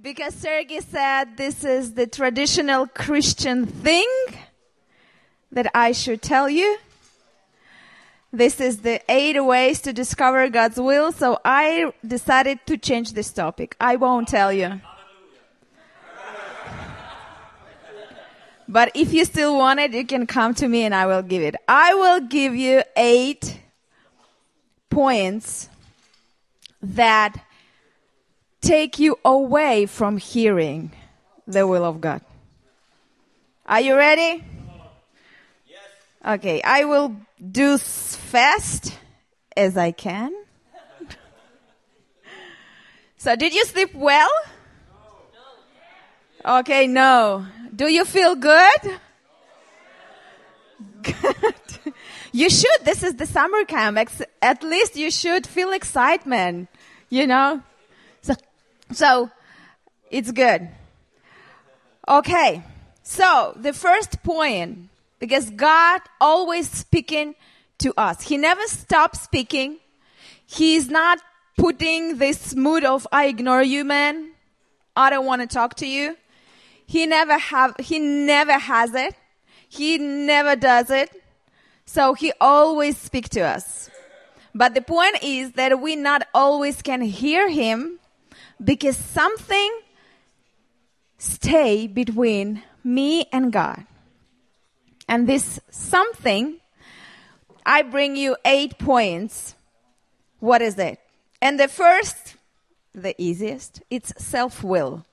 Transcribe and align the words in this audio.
Because 0.00 0.34
Sergey 0.34 0.80
said 0.80 1.38
this 1.38 1.64
is 1.64 1.94
the 1.94 2.06
traditional 2.06 2.86
Christian 2.86 3.64
thing 3.64 4.06
that 5.50 5.70
I 5.74 5.92
should 5.92 6.20
tell 6.20 6.50
you. 6.50 6.76
This 8.30 8.60
is 8.60 8.82
the 8.82 9.00
eight 9.10 9.42
ways 9.42 9.80
to 9.80 9.94
discover 9.94 10.50
God's 10.50 10.78
will. 10.78 11.12
So 11.12 11.38
I 11.46 11.94
decided 12.06 12.58
to 12.66 12.76
change 12.76 13.14
this 13.14 13.32
topic. 13.32 13.74
I 13.80 13.96
won't 13.96 14.28
tell 14.28 14.52
you. 14.52 14.82
But 18.68 18.90
if 18.94 19.14
you 19.14 19.24
still 19.24 19.56
want 19.56 19.80
it, 19.80 19.92
you 19.92 20.04
can 20.04 20.26
come 20.26 20.52
to 20.54 20.68
me 20.68 20.82
and 20.82 20.94
I 20.94 21.06
will 21.06 21.22
give 21.22 21.42
it. 21.42 21.56
I 21.66 21.94
will 21.94 22.20
give 22.20 22.54
you 22.54 22.82
eight 22.96 23.60
points 24.90 25.70
that 26.82 27.36
take 28.60 28.98
you 28.98 29.18
away 29.24 29.86
from 29.86 30.16
hearing 30.16 30.92
the 31.46 31.66
will 31.66 31.84
of 31.84 32.00
God. 32.00 32.20
Are 33.66 33.80
you 33.80 33.96
ready? 33.96 34.44
Okay, 36.24 36.60
I 36.62 36.84
will 36.84 37.16
do 37.38 37.74
as 37.74 38.16
fast 38.16 38.98
as 39.56 39.76
I 39.76 39.92
can. 39.92 40.32
so, 43.16 43.36
did 43.36 43.54
you 43.54 43.64
sleep 43.64 43.94
well? 43.94 44.30
Okay, 46.44 46.86
no. 46.86 47.46
Do 47.74 47.90
you 47.90 48.04
feel 48.04 48.34
good? 48.34 48.98
Good. 51.02 51.54
You 52.32 52.50
should. 52.50 52.84
This 52.84 53.02
is 53.02 53.14
the 53.14 53.24
summer 53.24 53.64
camp. 53.64 53.96
At 54.42 54.62
least 54.62 54.94
you 54.94 55.10
should 55.10 55.46
feel 55.46 55.72
excitement, 55.72 56.68
you 57.08 57.26
know? 57.26 57.62
So, 58.92 59.30
it's 60.10 60.32
good. 60.32 60.68
Okay. 62.08 62.62
So 63.02 63.56
the 63.56 63.72
first 63.72 64.22
point, 64.22 64.88
because 65.18 65.50
God 65.50 66.00
always 66.20 66.68
speaking 66.68 67.34
to 67.78 67.92
us. 67.96 68.22
He 68.22 68.36
never 68.36 68.62
stops 68.66 69.20
speaking. 69.20 69.78
He's 70.46 70.88
not 70.88 71.18
putting 71.56 72.18
this 72.18 72.54
mood 72.54 72.84
of, 72.84 73.06
I 73.12 73.26
ignore 73.26 73.62
you, 73.62 73.84
man. 73.84 74.32
I 74.94 75.10
don't 75.10 75.26
want 75.26 75.42
to 75.42 75.46
talk 75.46 75.74
to 75.76 75.86
you. 75.86 76.16
He 76.86 77.06
never 77.06 77.38
have, 77.38 77.76
he 77.78 77.98
never 77.98 78.58
has 78.58 78.94
it. 78.94 79.14
He 79.68 79.98
never 79.98 80.56
does 80.56 80.90
it. 80.90 81.10
So 81.84 82.14
he 82.14 82.32
always 82.40 82.96
speak 82.96 83.28
to 83.30 83.40
us. 83.40 83.90
But 84.54 84.74
the 84.74 84.80
point 84.80 85.22
is 85.22 85.52
that 85.52 85.80
we 85.80 85.96
not 85.96 86.26
always 86.32 86.82
can 86.82 87.02
hear 87.02 87.48
him 87.48 87.98
because 88.62 88.96
something 88.96 89.80
stay 91.18 91.86
between 91.86 92.62
me 92.84 93.26
and 93.32 93.52
God. 93.52 93.84
And 95.08 95.28
this 95.28 95.60
something, 95.70 96.56
I 97.64 97.82
bring 97.82 98.16
you 98.16 98.36
eight 98.44 98.78
points. 98.78 99.54
What 100.40 100.62
is 100.62 100.78
it? 100.78 100.98
And 101.40 101.58
the 101.60 101.68
first, 101.68 102.36
the 102.94 103.14
easiest, 103.20 103.82
it's 103.90 104.12
self-will. 104.22 105.04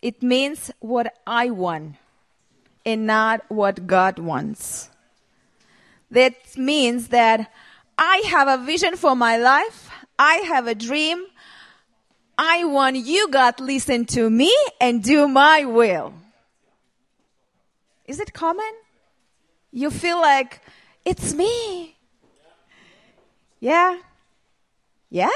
It 0.00 0.22
means 0.22 0.70
what 0.80 1.14
I 1.26 1.50
want 1.50 1.96
and 2.84 3.06
not 3.06 3.44
what 3.48 3.86
God 3.86 4.18
wants. 4.18 4.90
That 6.10 6.34
means 6.56 7.08
that 7.08 7.50
I 7.96 8.22
have 8.28 8.48
a 8.48 8.62
vision 8.62 8.96
for 8.96 9.14
my 9.14 9.36
life. 9.36 9.90
I 10.18 10.36
have 10.48 10.66
a 10.66 10.74
dream. 10.74 11.24
I 12.44 12.64
want 12.64 12.96
you, 12.96 13.28
God, 13.28 13.60
listen 13.60 14.04
to 14.06 14.28
me 14.28 14.52
and 14.80 15.00
do 15.00 15.28
my 15.28 15.64
will. 15.64 16.12
Is 18.04 18.18
it 18.18 18.32
common? 18.32 18.72
You 19.70 19.92
feel 19.92 20.20
like 20.20 20.60
it's 21.04 21.32
me. 21.34 21.94
Yeah? 23.60 23.96
Yeah? 25.08 25.30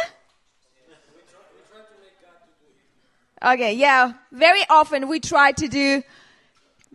Okay, 3.41 3.75
yeah. 3.75 4.15
Very 4.33 4.62
often 4.69 5.06
we 5.06 5.21
try 5.21 5.53
to 5.53 5.69
do 5.69 6.03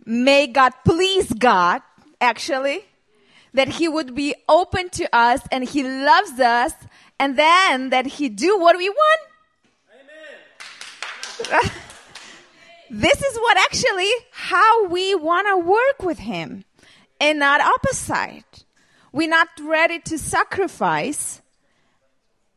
make 0.04 0.52
God 0.52 0.74
please 0.84 1.32
God, 1.32 1.80
actually. 2.20 2.84
That 3.54 3.68
He 3.68 3.88
would 3.88 4.14
be 4.14 4.34
open 4.46 4.90
to 4.90 5.08
us 5.16 5.40
and 5.50 5.64
He 5.64 5.82
loves 5.82 6.38
us 6.38 6.74
and 7.18 7.38
then 7.38 7.88
that 7.88 8.04
He 8.04 8.28
do 8.28 8.58
what 8.58 8.76
we 8.76 8.90
want. 8.90 9.20
This 12.94 13.22
is 13.22 13.38
what 13.38 13.56
actually 13.56 14.10
how 14.32 14.86
we 14.88 15.14
want 15.14 15.48
to 15.48 15.56
work 15.56 16.02
with 16.02 16.18
Him 16.18 16.66
and 17.18 17.38
not 17.38 17.62
opposite. 17.62 18.64
We're 19.12 19.30
not 19.30 19.48
ready 19.62 19.98
to 20.00 20.18
sacrifice 20.18 21.40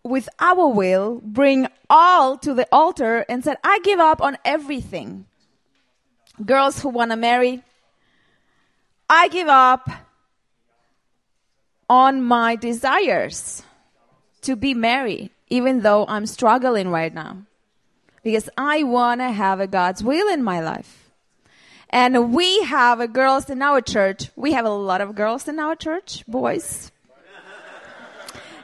with 0.03 0.27
our 0.39 0.67
will, 0.67 1.21
bring 1.23 1.67
all 1.89 2.37
to 2.39 2.53
the 2.53 2.67
altar 2.69 3.25
and 3.29 3.45
said, 3.45 3.55
I 3.63 3.79
give 3.79 3.99
up 3.99 4.21
on 4.21 4.37
everything. 4.43 5.25
Girls 6.45 6.81
who 6.81 6.89
want 6.89 7.11
to 7.11 7.17
marry, 7.17 7.63
I 9.09 9.29
give 9.29 9.47
up 9.47 9.89
on 11.89 12.21
my 12.21 12.57
desires 12.57 13.63
to 14.41 14.57
be 14.57 14.73
married, 14.73 15.29
even 15.49 15.79
though 15.79 16.05
I'm 16.07 16.25
struggling 16.25 16.89
right 16.89 17.13
now. 17.13 17.45
Because 18.25 18.49
I 18.57 18.81
want 18.81 19.21
to 19.21 19.31
have 19.31 19.59
a 19.59 19.67
God's 19.67 20.03
will 20.03 20.27
in 20.33 20.43
my 20.43 20.59
life. 20.59 21.11
And 21.91 22.33
we 22.33 22.63
have 22.63 23.13
girls 23.13 23.51
in 23.51 23.61
our 23.61 23.81
church. 23.81 24.31
We 24.35 24.53
have 24.53 24.65
a 24.65 24.71
lot 24.71 24.99
of 24.99 25.13
girls 25.13 25.47
in 25.47 25.59
our 25.59 25.75
church, 25.75 26.25
boys, 26.27 26.91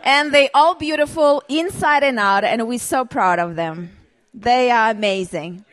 and 0.04 0.34
they 0.34 0.50
all 0.56 0.74
beautiful 0.74 1.44
inside 1.48 2.04
and 2.04 2.18
out, 2.18 2.44
and 2.44 2.68
we're 2.68 2.80
so 2.80 3.06
proud 3.06 3.38
of 3.38 3.56
them. 3.56 3.92
They 4.34 4.72
are 4.72 4.90
amazing. 4.90 5.64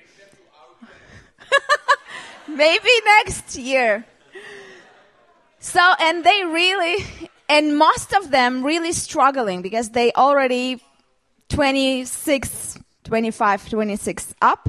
Maybe 2.46 2.90
next 3.06 3.56
year. 3.56 4.04
So, 5.60 5.80
and 5.98 6.22
they 6.24 6.44
really, 6.44 7.06
and 7.48 7.78
most 7.78 8.12
of 8.12 8.30
them 8.30 8.62
really 8.66 8.92
struggling 8.92 9.62
because 9.62 9.88
they 9.90 10.12
already 10.12 10.82
26, 11.48 12.78
25, 13.08 13.68
26 13.68 14.34
up. 14.40 14.68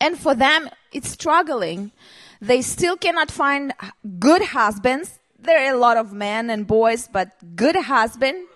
And 0.00 0.18
for 0.18 0.34
them, 0.34 0.68
it's 0.92 1.10
struggling. 1.10 1.92
They 2.40 2.62
still 2.62 2.96
cannot 2.96 3.30
find 3.30 3.74
good 4.18 4.42
husbands 4.42 5.18
there 5.38 5.66
are 5.66 5.74
a 5.74 5.78
lot 5.78 5.96
of 5.96 6.12
men 6.12 6.50
and 6.50 6.66
boys, 6.66 7.08
but 7.10 7.30
good 7.54 7.76
husband 7.76 8.46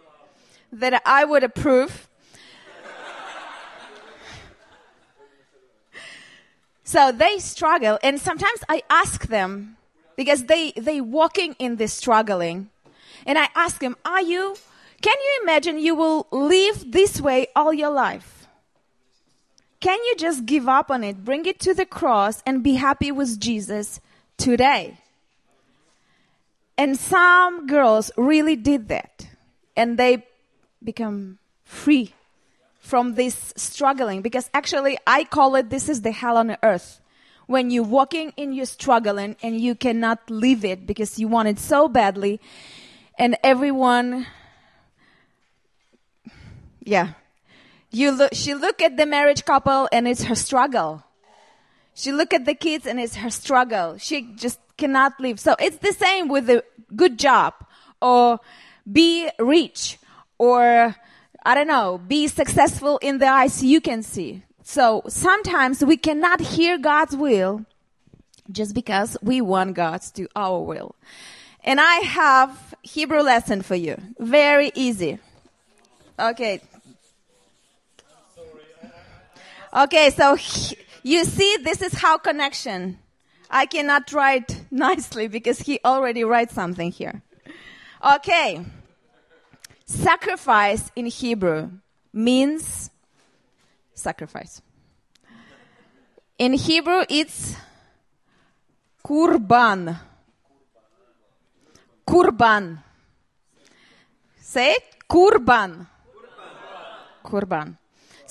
that 0.73 1.01
I 1.07 1.25
would 1.25 1.45
approve. 1.45 2.09
so 6.85 7.13
they 7.13 7.39
struggle, 7.39 8.01
and 8.03 8.21
sometimes 8.21 8.65
I 8.69 8.83
ask 8.91 9.29
them 9.29 9.77
because 10.17 10.47
they 10.47 10.73
they 10.73 11.01
walking 11.01 11.55
in 11.61 11.77
this 11.77 11.93
struggling, 11.93 12.71
and 13.25 13.39
I 13.39 13.49
ask 13.55 13.81
them, 13.81 13.97
"Are 14.05 14.23
you? 14.23 14.57
Can 15.01 15.15
you 15.17 15.41
imagine 15.43 15.79
you 15.79 15.95
will 15.95 16.27
live 16.33 16.91
this 16.91 17.21
way 17.21 17.47
all 17.55 17.73
your 17.73 17.91
life?" 17.91 18.42
Can 19.83 19.99
you 20.05 20.15
just 20.17 20.47
give 20.47 20.69
up 20.69 20.93
on 20.93 21.03
it, 21.03 21.25
bring 21.25 21.45
it 21.45 21.59
to 21.59 21.75
the 21.75 21.85
cross, 21.85 22.41
and 22.47 22.63
be 22.63 22.75
happy 22.75 23.11
with 23.11 23.41
Jesus 23.41 23.99
today? 24.37 24.97
And 26.79 26.97
some 26.97 27.67
girls 27.67 28.13
really 28.17 28.55
did 28.55 28.89
that. 28.91 29.27
And 29.77 29.99
they 29.99 30.25
become 30.85 31.39
free 31.65 32.15
from 32.79 33.15
this 33.15 33.53
struggling 33.57 34.23
because 34.23 34.49
actually 34.55 34.99
I 35.05 35.25
call 35.25 35.57
it 35.57 35.69
this 35.69 35.89
is 35.89 36.03
the 36.03 36.13
hell 36.13 36.37
on 36.37 36.57
earth. 36.63 37.01
When 37.47 37.73
you're 37.73 37.83
walking 37.83 38.33
in 38.37 38.53
your 38.53 38.67
struggling 38.67 39.35
and 39.43 39.61
you 39.61 39.75
cannot 39.75 40.31
leave 40.31 40.65
it 40.65 40.87
because 40.87 41.19
you 41.19 41.27
want 41.27 41.49
it 41.49 41.59
so 41.59 41.89
badly 41.89 42.41
and 43.19 43.37
everyone 43.43 44.29
yeah. 46.85 47.15
You 47.93 48.11
look 48.11 48.35
she 48.35 48.55
look 48.55 48.81
at 48.83 48.97
the 48.97 49.07
marriage 49.07 49.45
couple 49.45 49.89
and 49.93 50.09
it's 50.09 50.25
her 50.25 50.35
struggle. 50.35 51.05
She 51.95 52.11
look 52.11 52.33
at 52.33 52.47
the 52.47 52.55
kids 52.55 52.87
and 52.87 52.99
it's 52.99 53.17
her 53.17 53.31
struggle. 53.31 53.99
She 53.99 54.33
just 54.35 54.59
cannot 54.79 55.21
live. 55.21 55.39
So 55.39 55.55
it's 55.61 55.77
the 55.77 55.93
same 55.93 56.29
with 56.29 56.47
the 56.47 56.65
good 56.97 57.19
job 57.19 57.55
or 58.01 58.41
be 58.91 59.31
rich 59.39 59.99
or 60.39 60.97
I 61.45 61.55
don't 61.55 61.69
know, 61.69 62.01
be 62.07 62.29
successful 62.29 62.99
in 63.03 63.19
the 63.19 63.27
eyes 63.27 63.63
you 63.63 63.81
can 63.81 64.03
see. 64.03 64.43
So 64.63 65.03
sometimes 65.09 65.85
we 65.85 65.97
cannot 65.97 66.41
hear 66.41 66.79
God's 66.79 67.15
will 67.15 67.67
just 68.51 68.75
because 68.75 69.17
we 69.23 69.41
want 69.41 69.75
God 69.75 70.01
to 70.03 70.13
do 70.13 70.29
our 70.35 70.61
will. 70.61 70.95
And 71.65 71.81
I 71.81 71.97
have 71.97 72.75
Hebrew 72.83 73.21
lesson 73.21 73.63
for 73.63 73.75
you. 73.75 73.97
Very 74.19 74.73
easy. 74.75 75.19
Okay. 76.19 76.61
Okay, 79.75 80.11
so 80.11 80.35
he, 80.35 80.77
you 81.03 81.25
see, 81.25 81.57
this 81.63 81.81
is 81.81 81.95
how 81.95 82.19
connection. 82.19 82.99
I 83.51 83.67
cannot 83.67 84.13
write 84.13 84.65
nicely 84.71 85.29
because 85.29 85.61
he 85.61 85.81
already 85.85 86.25
writes 86.25 86.55
something 86.55 86.91
here. 86.91 87.23
Okay. 88.05 88.65
Sacrifice 89.87 90.91
in 90.97 91.07
Hebrew 91.07 91.71
means 92.13 92.91
sacrifice. 93.95 94.61
In 96.39 96.55
Hebrew, 96.55 97.05
it's 97.09 97.57
kurban. 99.07 99.99
Kurban. 102.07 102.83
Say 104.41 104.73
it. 104.73 104.83
Kurban. 105.09 105.87
Kurban. 107.25 107.77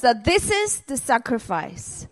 So 0.02 0.16
this 0.16 0.50
is 0.50 0.80
the 0.80 0.98
sacrifice. 0.98 2.08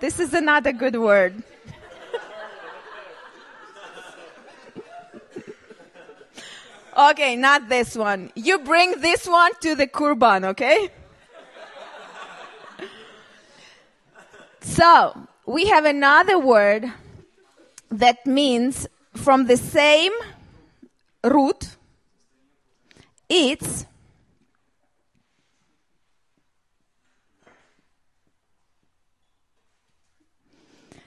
This 0.00 0.18
is 0.18 0.32
another 0.32 0.72
good 0.72 0.96
word. 0.96 1.42
okay, 6.96 7.36
not 7.36 7.68
this 7.68 7.94
one. 7.94 8.32
You 8.34 8.60
bring 8.60 9.02
this 9.02 9.26
one 9.26 9.52
to 9.60 9.74
the 9.74 9.86
kurban, 9.86 10.46
okay? 10.46 10.88
so, 14.62 15.28
we 15.44 15.66
have 15.66 15.84
another 15.84 16.38
word 16.38 16.90
that 17.90 18.26
means 18.26 18.86
from 19.12 19.44
the 19.44 19.58
same 19.58 20.12
root. 21.22 21.76
It's 23.28 23.84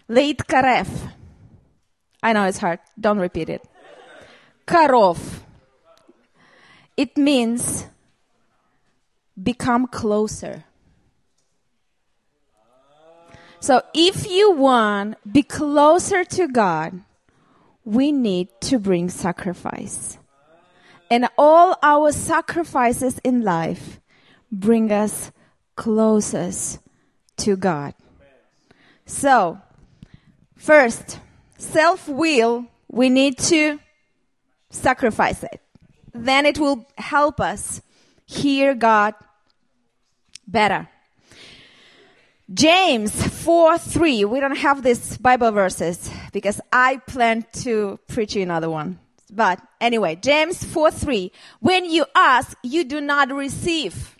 Leit 0.07 0.37
karef. 0.47 1.11
I 2.21 2.33
know 2.33 2.45
it's 2.45 2.57
hard. 2.57 2.79
Don't 2.99 3.19
repeat 3.19 3.49
it. 3.49 3.63
Karov. 4.67 5.19
It 6.97 7.17
means 7.17 7.87
become 9.41 9.87
closer. 9.87 10.63
So 13.59 13.81
if 13.93 14.29
you 14.29 14.51
want 14.51 15.17
be 15.31 15.43
closer 15.43 16.23
to 16.23 16.47
God, 16.47 17.01
we 17.83 18.11
need 18.11 18.49
to 18.61 18.79
bring 18.79 19.09
sacrifice. 19.09 20.17
And 21.09 21.27
all 21.37 21.77
our 21.83 22.11
sacrifices 22.11 23.19
in 23.23 23.43
life 23.43 23.99
bring 24.51 24.91
us 24.91 25.31
closest 25.75 26.79
to 27.37 27.55
God. 27.55 27.93
So, 29.05 29.59
first, 30.55 31.19
self 31.57 32.07
will, 32.07 32.65
we 32.87 33.09
need 33.09 33.37
to 33.37 33.79
sacrifice 34.69 35.43
it. 35.43 35.61
Then 36.13 36.45
it 36.45 36.57
will 36.57 36.87
help 36.97 37.39
us 37.39 37.81
hear 38.25 38.73
God 38.73 39.13
better. 40.47 40.87
James 42.53 43.11
4 43.43 43.77
3. 43.77 44.25
We 44.25 44.39
don't 44.39 44.57
have 44.57 44.83
this 44.83 45.17
Bible 45.17 45.51
verses 45.51 46.09
because 46.31 46.61
I 46.71 46.97
plan 46.97 47.45
to 47.63 47.99
preach 48.07 48.35
you 48.35 48.43
another 48.43 48.69
one. 48.69 48.99
But 49.31 49.59
anyway, 49.81 50.15
James 50.15 50.63
4 50.63 50.91
3. 50.91 51.31
When 51.59 51.85
you 51.85 52.05
ask, 52.15 52.55
you 52.61 52.83
do 52.83 53.01
not 53.01 53.31
receive 53.33 54.15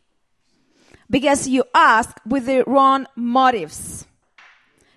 because 1.10 1.48
you 1.48 1.64
ask 1.76 2.18
with 2.26 2.48
the 2.48 2.64
wrong 2.66 3.06
motives 3.16 4.08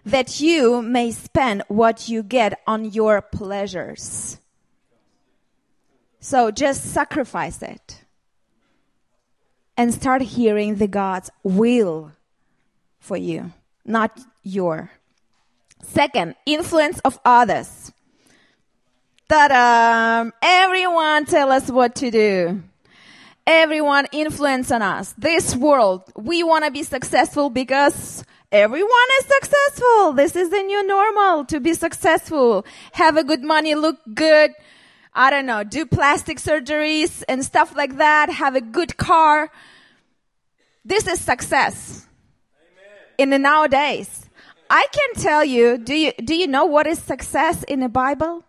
that 0.08 0.40
you 0.40 0.80
may 0.80 1.10
spend 1.10 1.62
what 1.68 2.08
you 2.08 2.22
get 2.22 2.60
on 2.66 2.86
your 2.86 3.20
pleasures. 3.20 4.38
So 6.20 6.50
just 6.50 6.92
sacrifice 6.92 7.62
it 7.62 8.04
and 9.76 9.92
start 9.92 10.22
hearing 10.22 10.76
the 10.76 10.88
God's 10.88 11.30
will 11.42 12.12
for 12.98 13.16
you, 13.16 13.52
not 13.84 14.18
your. 14.42 14.90
Second, 15.82 16.34
influence 16.46 16.98
of 17.00 17.20
others. 17.24 17.92
Ta-da! 19.28 20.30
Everyone 20.42 21.26
tell 21.26 21.52
us 21.52 21.70
what 21.70 21.94
to 21.96 22.10
do. 22.10 22.62
Everyone 23.46 24.06
influence 24.12 24.72
on 24.72 24.82
us. 24.82 25.14
This 25.16 25.54
world, 25.54 26.02
we 26.16 26.42
want 26.42 26.64
to 26.64 26.70
be 26.70 26.82
successful 26.82 27.50
because 27.50 28.24
everyone 28.52 29.08
is 29.20 29.26
successful. 29.26 30.12
This 30.12 30.36
is 30.36 30.50
the 30.50 30.62
new 30.62 30.86
normal 30.86 31.44
to 31.46 31.60
be 31.60 31.74
successful. 31.74 32.64
Have 32.92 33.16
a 33.16 33.24
good 33.24 33.42
money, 33.42 33.74
look 33.74 33.98
good. 34.14 34.52
I 35.14 35.30
don't 35.30 35.46
know, 35.46 35.64
do 35.64 35.84
plastic 35.84 36.38
surgeries 36.38 37.24
and 37.28 37.44
stuff 37.44 37.74
like 37.76 37.96
that. 37.96 38.30
Have 38.30 38.54
a 38.54 38.60
good 38.60 38.96
car. 38.96 39.50
This 40.84 41.06
is 41.06 41.20
success. 41.20 42.06
Amen. 42.60 43.14
In 43.18 43.30
the 43.30 43.38
nowadays. 43.38 44.24
I 44.70 44.86
can 44.92 45.22
tell 45.22 45.44
you, 45.44 45.78
do 45.78 45.94
you, 45.94 46.12
do 46.12 46.34
you 46.34 46.46
know 46.46 46.66
what 46.66 46.86
is 46.86 46.98
success 46.98 47.62
in 47.64 47.80
the 47.80 47.88
Bible? 47.88 48.44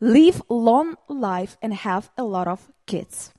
Live 0.00 0.40
long 0.48 0.96
life 1.08 1.56
and 1.60 1.74
have 1.74 2.08
a 2.16 2.22
lot 2.22 2.46
of 2.46 2.70
kids. 2.86 3.32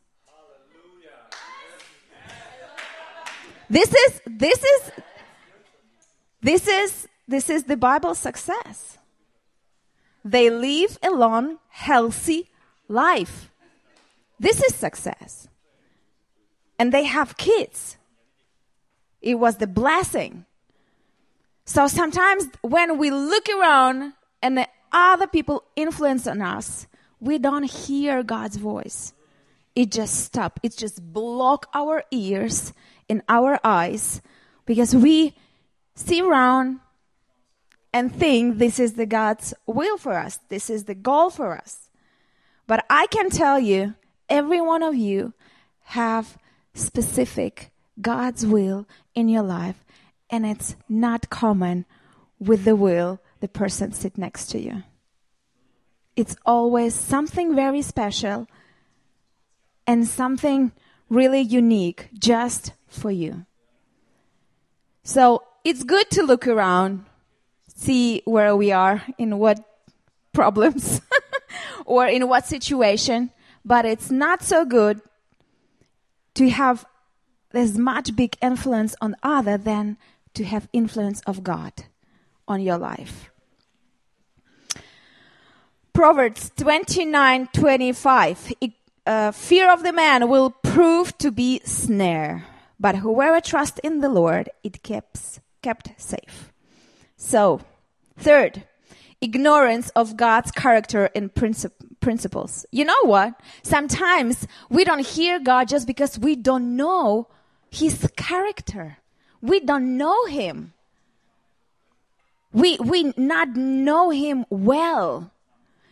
This 3.70 3.94
is, 3.94 4.22
this 4.26 4.64
is, 4.64 4.92
this 6.42 6.68
is, 6.68 7.08
this 7.28 7.50
is 7.50 7.66
the 7.66 7.78
Bible 7.78 8.16
success. 8.16 8.98
They 10.24 10.50
live 10.50 10.98
a 11.02 11.12
long, 11.12 11.60
healthy 11.70 12.50
life. 12.88 13.52
This 14.40 14.62
is 14.62 14.76
success. 14.76 15.48
And 16.78 16.94
they 16.94 17.04
have 17.04 17.38
kids. 17.38 17.98
It 19.22 19.36
was 19.36 19.58
the 19.58 19.68
blessing. 19.68 20.46
So 21.66 21.88
sometimes 21.88 22.46
when 22.62 22.98
we 22.98 23.12
look 23.12 23.48
around 23.50 24.14
and 24.42 24.58
the 24.58 24.68
other 24.92 25.28
people 25.28 25.64
influence 25.76 26.26
on 26.26 26.42
us, 26.42 26.88
we 27.20 27.38
don't 27.38 27.70
hear 27.70 28.24
God's 28.24 28.56
voice. 28.56 29.14
It 29.76 29.92
just 29.92 30.24
stop. 30.24 30.60
It 30.64 30.76
just 30.76 31.14
block 31.14 31.68
our 31.74 32.04
ears 32.12 32.74
and 33.10 33.22
our 33.30 33.60
eyes 33.64 34.22
because 34.66 34.96
we 34.96 35.36
see 36.00 36.22
around 36.22 36.80
and 37.92 38.14
think 38.14 38.58
this 38.58 38.80
is 38.80 38.94
the 38.94 39.06
God's 39.06 39.54
will 39.66 39.98
for 39.98 40.14
us. 40.14 40.40
This 40.50 40.70
is 40.70 40.86
the 40.86 40.96
goal 40.96 41.30
for 41.30 41.56
us. 41.58 41.90
But 42.68 42.86
I 42.90 43.08
can 43.08 43.30
tell 43.30 43.60
you, 43.60 43.96
every 44.30 44.62
one 44.62 44.84
of 44.84 44.96
you 44.96 45.34
have 45.86 46.38
specific 46.74 47.72
God's 48.00 48.46
will 48.46 48.88
in 49.16 49.28
your 49.28 49.44
life, 49.44 49.84
and 50.30 50.46
it's 50.46 50.76
not 50.88 51.30
common 51.30 51.86
with 52.40 52.64
the 52.64 52.76
will 52.76 53.20
the 53.40 53.48
person 53.48 53.92
sit 53.92 54.18
next 54.18 54.48
to 54.52 54.60
you. 54.60 54.84
It's 56.16 56.36
always 56.46 56.94
something 56.94 57.56
very 57.56 57.82
special 57.82 58.48
and 59.88 60.08
something 60.08 60.72
really 61.10 61.42
unique 61.42 62.10
just 62.14 62.74
for 62.88 63.10
you. 63.10 63.46
So 65.04 65.44
it's 65.70 65.84
good 65.84 66.10
to 66.10 66.24
look 66.24 66.48
around, 66.48 67.06
see 67.76 68.24
where 68.26 68.56
we 68.56 68.72
are, 68.72 69.04
in 69.20 69.38
what 69.38 69.64
problems, 70.34 71.00
or 71.86 72.08
in 72.08 72.28
what 72.28 72.48
situation, 72.48 73.30
but 73.64 73.86
it's 73.86 74.10
not 74.10 74.42
so 74.42 74.66
good 74.66 75.00
to 76.34 76.50
have 76.50 76.86
as 77.54 77.78
much 77.78 78.16
big 78.16 78.36
influence 78.42 78.96
on 79.00 79.16
other 79.22 79.58
than 79.60 79.98
to 80.34 80.44
have 80.44 80.68
influence 80.74 81.22
of 81.28 81.44
God 81.44 81.74
on 82.48 82.62
your 82.62 82.80
life. 82.80 83.30
Proverbs 85.94 86.52
29 86.58 87.48
25. 87.54 88.54
Uh, 89.06 89.32
fear 89.32 89.72
of 89.72 89.84
the 89.84 89.94
man 89.94 90.30
will 90.30 90.50
prove 90.50 91.16
to 91.20 91.30
be 91.30 91.62
snare, 91.64 92.46
but 92.80 92.96
whoever 92.96 93.40
trusts 93.40 93.80
in 93.84 94.00
the 94.00 94.10
Lord, 94.10 94.50
it 94.64 94.82
keeps 94.82 95.40
kept 95.62 95.92
safe. 95.98 96.52
So, 97.18 97.62
third, 98.18 98.64
ignorance 99.22 99.90
of 99.96 100.18
God's 100.18 100.52
character 100.52 101.10
and 101.16 101.34
princip- 101.34 101.72
principles. 102.00 102.66
You 102.72 102.86
know 102.86 103.04
what? 103.04 103.40
Sometimes 103.64 104.48
we 104.70 104.84
don't 104.84 105.06
hear 105.06 105.40
God 105.40 105.68
just 105.68 105.86
because 105.86 106.18
we 106.18 106.36
don't 106.36 106.76
know 106.76 107.28
His 107.70 108.08
character. 108.16 108.98
We 109.42 109.60
don't 109.60 109.98
know 109.98 110.26
Him. 110.26 110.74
We 112.52 112.78
we 112.80 113.14
not 113.16 113.56
know 113.56 114.10
Him 114.10 114.46
well. 114.50 115.32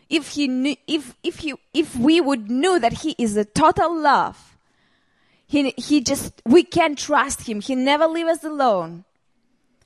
If 0.10 0.30
he 0.30 0.48
knew, 0.48 0.76
if 0.88 1.16
if 1.22 1.40
he 1.40 1.54
if 1.74 1.96
we 1.96 2.22
would 2.22 2.50
know 2.50 2.80
that 2.80 3.04
He 3.04 3.16
is 3.18 3.36
a 3.36 3.44
total 3.44 3.94
love, 3.94 4.58
He, 5.48 5.74
he 5.78 6.02
just, 6.02 6.42
we 6.46 6.64
can 6.64 6.96
trust 6.96 7.48
him. 7.48 7.62
He 7.62 7.74
never 7.74 8.06
leave 8.06 8.28
us 8.28 8.44
alone. 8.44 9.06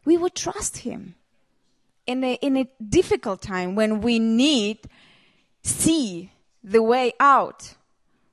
We 0.03 0.17
would 0.17 0.36
trust 0.36 0.79
him 0.79 1.15
in 2.08 2.24
a, 2.24 2.34
in 2.36 2.58
a 2.58 2.67
difficult 2.84 3.41
time 3.41 3.75
when 3.75 4.01
we 4.01 4.20
need 4.20 4.89
see 5.63 6.31
the 6.63 6.81
way 6.81 7.13
out, 7.20 7.75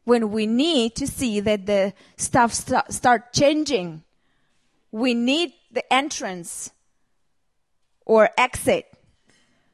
when 0.05 0.31
we 0.31 0.47
need 0.47 0.95
to 0.97 1.07
see 1.07 1.41
that 1.41 1.67
the 1.67 1.93
stuff 2.17 2.55
st- 2.55 2.93
start 2.93 3.33
changing. 3.33 4.03
We 4.91 5.15
need 5.15 5.53
the 5.71 5.91
entrance 5.93 6.71
or 8.07 8.31
exit. 8.39 8.87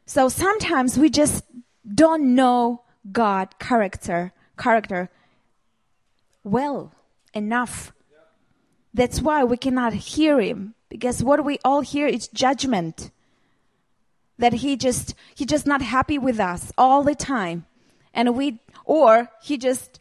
So 0.07 0.29
sometimes 0.29 0.99
we 0.99 1.09
just 1.09 1.45
don't 1.95 2.35
know 2.35 2.83
God 3.11 3.59
character 3.59 4.33
character 4.59 5.11
well 6.43 6.93
enough. 7.33 7.93
That's 8.93 9.21
why 9.21 9.45
we 9.45 9.57
cannot 9.57 9.93
hear 9.93 10.41
him 10.41 10.74
because 10.95 11.25
what 11.25 11.45
we 11.45 11.59
all 11.65 11.81
hear 11.81 12.07
is 12.07 12.29
judgment. 12.29 13.11
That 14.39 14.53
he 14.63 14.77
just 14.77 15.17
he 15.35 15.45
just 15.45 15.67
not 15.67 15.83
happy 15.83 16.19
with 16.19 16.39
us 16.39 16.71
all 16.79 17.03
the 17.03 17.17
time. 17.17 17.67
And 18.15 18.37
we 18.37 18.61
or 18.85 19.29
he 19.43 19.59
just 19.59 19.99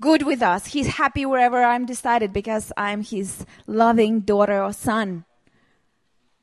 good 0.00 0.22
with 0.22 0.40
us. 0.40 0.66
He's 0.66 0.94
happy 0.94 1.26
wherever 1.26 1.64
I'm 1.64 1.86
decided 1.86 2.32
because 2.32 2.70
I'm 2.76 3.02
his 3.02 3.44
loving 3.66 4.20
daughter 4.20 4.62
or 4.62 4.72
son. 4.72 5.24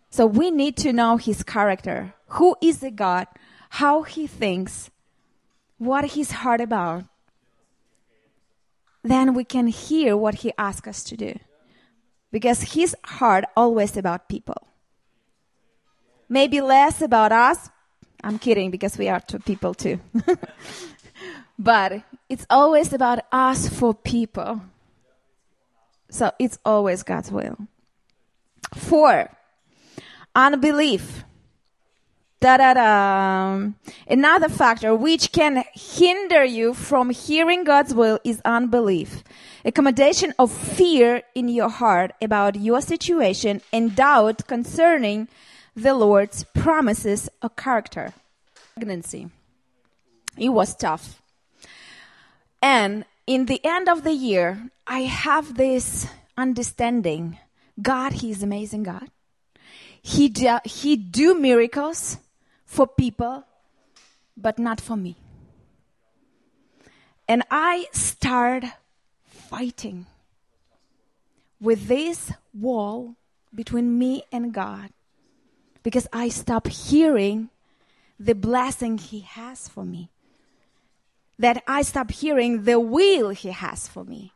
So 0.09 0.25
we 0.25 0.51
need 0.51 0.75
to 0.83 0.91
know 0.91 1.15
his 1.15 1.41
character. 1.41 2.15
Who 2.35 2.57
is 2.61 2.79
the 2.79 2.91
God? 2.91 3.27
How 3.79 4.03
he 4.03 4.27
thinks, 4.27 4.91
what 5.77 6.03
he's 6.15 6.43
heart 6.43 6.59
about. 6.59 7.05
Then 9.03 9.33
we 9.33 9.45
can 9.45 9.67
hear 9.67 10.17
what 10.17 10.35
he 10.43 10.51
asks 10.57 10.87
us 10.87 11.01
to 11.05 11.15
do. 11.15 11.39
Because 12.35 12.73
his 12.73 12.93
heart 13.05 13.45
always 13.55 13.95
about 13.95 14.27
people. 14.27 14.67
Maybe 16.27 16.59
less 16.59 17.01
about 17.01 17.31
us. 17.31 17.69
I'm 18.21 18.39
kidding 18.39 18.71
because 18.71 18.97
we 18.97 19.07
are 19.07 19.21
two 19.21 19.39
people 19.39 19.73
too. 19.73 20.01
but 21.57 22.03
it's 22.27 22.45
always 22.49 22.91
about 22.91 23.19
us 23.31 23.69
for 23.69 23.93
people. 23.93 24.59
So 26.09 26.33
it's 26.37 26.59
always 26.65 27.03
God's 27.03 27.31
will. 27.31 27.55
Four, 28.73 29.31
unbelief. 30.35 31.23
Da 32.41 32.57
da 32.57 32.73
da. 32.73 33.69
Another 34.09 34.49
factor 34.49 34.93
which 34.93 35.31
can 35.31 35.63
hinder 35.73 36.43
you 36.43 36.73
from 36.73 37.11
hearing 37.11 37.63
God's 37.63 37.93
will 37.93 38.19
is 38.25 38.41
unbelief. 38.43 39.23
Accommodation 39.67 40.31
of 40.37 40.51
fear 40.51 41.23
in 41.33 41.49
your 41.49 41.69
heart 41.69 42.11
about 42.21 42.55
your 42.55 42.81
situation 42.81 43.61
and 43.73 43.95
doubt 43.95 44.45
concerning 44.45 45.27
the 45.75 45.95
Lord's 45.95 46.43
promises 46.53 47.29
or 47.41 47.49
character. 47.49 48.13
Pregnancy. 48.75 49.29
It 50.37 50.49
was 50.49 50.75
tough. 50.75 51.19
And 52.61 53.05
in 53.25 53.47
the 53.47 53.59
end 53.65 53.89
of 53.89 54.03
the 54.03 54.13
year, 54.13 54.69
I 54.85 55.01
have 55.01 55.57
this 55.57 56.07
understanding 56.37 57.39
God, 57.81 58.13
He's 58.13 58.43
amazing 58.43 58.83
God. 58.83 59.09
He 59.99 60.31
he 60.65 60.95
do 60.95 61.33
miracles 61.33 62.17
for 62.65 62.85
people, 62.85 63.43
but 64.37 64.59
not 64.59 64.79
for 64.79 64.95
me. 64.95 65.15
And 67.27 67.41
I 67.49 67.87
start 67.91 68.65
fighting 69.49 70.05
with 71.59 71.87
this 71.87 72.31
wall 72.53 73.15
between 73.53 73.97
me 73.97 74.23
and 74.31 74.53
God 74.53 74.89
because 75.83 76.07
I 76.11 76.29
stop 76.29 76.67
hearing 76.67 77.49
the 78.19 78.35
blessing 78.35 78.97
He 78.97 79.21
has 79.21 79.67
for 79.67 79.85
me. 79.85 80.09
That 81.37 81.63
I 81.67 81.81
stop 81.81 82.11
hearing 82.11 82.63
the 82.63 82.79
will 82.79 83.29
He 83.29 83.49
has 83.49 83.87
for 83.87 84.03
me. 84.03 84.33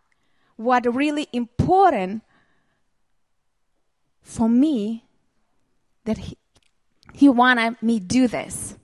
What 0.57 0.93
really 0.93 1.27
important 1.31 2.23
for 4.21 4.49
me 4.49 5.05
that 6.05 6.17
he, 6.17 6.37
he 7.13 7.29
wanted 7.29 7.81
me 7.81 7.99
do 7.99 8.27
this. 8.27 8.75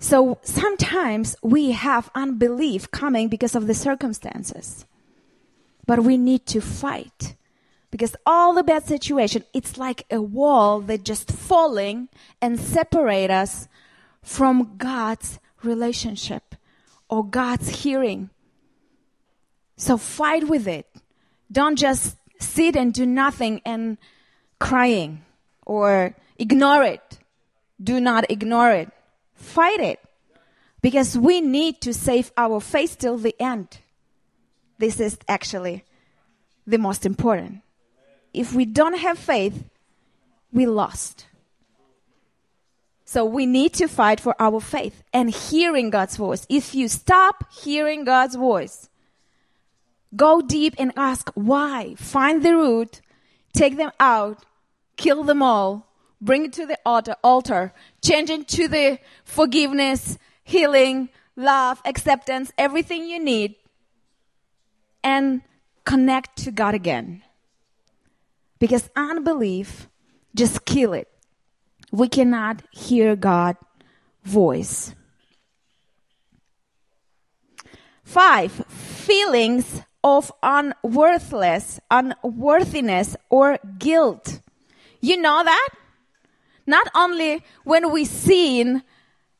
So 0.00 0.38
sometimes 0.42 1.36
we 1.42 1.72
have 1.72 2.10
unbelief 2.14 2.90
coming 2.90 3.28
because 3.28 3.54
of 3.54 3.66
the 3.66 3.74
circumstances. 3.74 4.86
But 5.86 6.00
we 6.00 6.16
need 6.16 6.46
to 6.46 6.60
fight. 6.60 7.36
Because 7.90 8.16
all 8.24 8.54
the 8.54 8.62
bad 8.62 8.86
situation, 8.86 9.44
it's 9.52 9.76
like 9.76 10.06
a 10.10 10.22
wall 10.22 10.80
that 10.80 11.04
just 11.04 11.30
falling 11.30 12.08
and 12.40 12.58
separate 12.58 13.30
us 13.30 13.68
from 14.22 14.76
God's 14.78 15.38
relationship 15.62 16.54
or 17.10 17.22
God's 17.24 17.68
hearing. 17.82 18.30
So 19.76 19.98
fight 19.98 20.48
with 20.48 20.66
it. 20.66 20.86
Don't 21.52 21.76
just 21.76 22.16
sit 22.38 22.74
and 22.74 22.94
do 22.94 23.04
nothing 23.04 23.60
and 23.66 23.98
crying 24.58 25.24
or 25.66 26.16
ignore 26.38 26.84
it. 26.84 27.18
Do 27.82 28.00
not 28.00 28.30
ignore 28.30 28.70
it. 28.70 28.88
Fight 29.40 29.80
it. 29.80 29.98
Because 30.82 31.18
we 31.18 31.40
need 31.40 31.80
to 31.82 31.92
save 31.92 32.30
our 32.36 32.60
faith 32.60 32.98
till 32.98 33.18
the 33.18 33.34
end. 33.40 33.78
This 34.78 35.00
is 35.00 35.18
actually 35.28 35.84
the 36.66 36.78
most 36.78 37.04
important. 37.04 37.60
If 38.32 38.54
we 38.54 38.64
don't 38.64 38.96
have 38.98 39.18
faith, 39.18 39.64
we 40.52 40.66
lost. 40.66 41.26
So 43.04 43.24
we 43.24 43.44
need 43.44 43.74
to 43.74 43.88
fight 43.88 44.20
for 44.20 44.40
our 44.40 44.60
faith 44.60 45.02
and 45.12 45.30
hearing 45.30 45.90
God's 45.90 46.16
voice. 46.16 46.46
If 46.48 46.74
you 46.74 46.86
stop 46.86 47.52
hearing 47.52 48.04
God's 48.04 48.36
voice, 48.36 48.88
go 50.14 50.40
deep 50.40 50.74
and 50.78 50.92
ask 50.96 51.30
why. 51.34 51.96
Find 51.96 52.42
the 52.42 52.54
root, 52.54 53.00
take 53.52 53.76
them 53.76 53.90
out, 53.98 54.44
kill 54.96 55.24
them 55.24 55.42
all, 55.42 55.89
bring 56.20 56.46
it 56.46 56.52
to 56.54 56.66
the 56.66 56.78
altar, 56.84 57.16
altar 57.22 57.72
change 58.02 58.30
it 58.30 58.48
to 58.48 58.68
the 58.68 58.98
forgiveness, 59.24 60.18
healing, 60.44 61.08
love, 61.36 61.80
acceptance, 61.84 62.52
everything 62.58 63.06
you 63.06 63.22
need, 63.22 63.54
and 65.02 65.42
connect 65.84 66.36
to 66.38 66.50
God 66.50 66.74
again. 66.74 67.22
Because 68.58 68.90
unbelief 68.94 69.88
just 70.34 70.64
kill 70.64 70.92
it. 70.92 71.08
We 71.90 72.08
cannot 72.08 72.62
hear 72.70 73.16
God's 73.16 73.58
voice. 74.22 74.94
Five, 78.04 78.52
feelings 78.52 79.82
of 80.02 80.32
unworthless, 80.42 81.80
unworthiness, 81.90 83.16
or 83.28 83.58
guilt. 83.78 84.40
You 85.00 85.16
know 85.16 85.42
that? 85.44 85.68
Not 86.66 86.88
only 86.94 87.42
when 87.64 87.90
we 87.92 88.04
sin 88.04 88.82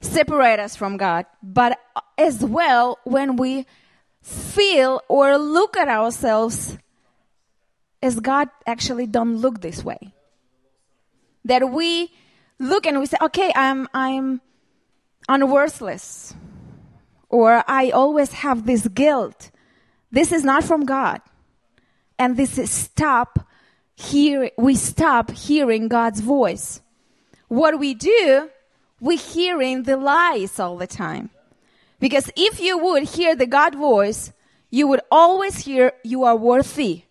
separate 0.01 0.59
us 0.59 0.77
from 0.77 0.97
God, 0.97 1.27
but 1.43 1.79
as 2.17 2.45
well 2.45 2.99
when 3.05 3.37
we 3.37 3.67
feel 4.23 5.03
or 5.09 5.39
look 5.39 5.77
at 5.77 5.89
ourselves 5.89 6.77
as 8.03 8.19
God 8.19 8.49
actually 8.67 9.07
don't 9.07 9.37
look 9.37 9.61
this 9.61 9.85
way. 9.85 10.13
That 11.45 11.71
we 11.71 12.11
look 12.59 12.87
and 12.87 12.99
we 12.99 13.07
say, 13.07 13.17
okay, 13.21 13.53
I'm, 13.55 13.89
I'm 13.93 14.41
unworthless. 15.29 16.35
Or 17.29 17.65
I 17.67 17.91
always 17.91 18.33
have 18.33 18.67
this 18.67 18.87
guilt. 18.89 19.51
This 20.11 20.33
is 20.33 20.45
not 20.45 20.65
from 20.65 20.85
God. 20.85 21.21
And 22.19 22.37
this 22.37 22.59
is 22.59 22.71
stop 22.71 23.49
hear, 23.95 24.51
we 24.59 24.75
stop 24.75 25.31
hearing 25.31 25.89
God's 25.89 26.21
voice. 26.21 26.81
What 27.51 27.79
we 27.79 27.95
do, 27.95 28.49
we're 29.01 29.19
hearing 29.19 29.83
the 29.83 29.97
lies 29.97 30.59
all 30.59 30.77
the 30.77 30.87
time. 30.87 31.31
Because 31.99 32.31
if 32.37 32.61
you 32.61 32.79
would 32.79 33.03
hear 33.03 33.35
the 33.35 33.47
God 33.47 33.75
voice, 33.75 34.33
you 34.71 34.87
would 34.87 35.03
always 35.11 35.59
hear 35.67 35.93
you 36.05 36.25
are 36.25 36.37
worthy, 36.37 37.03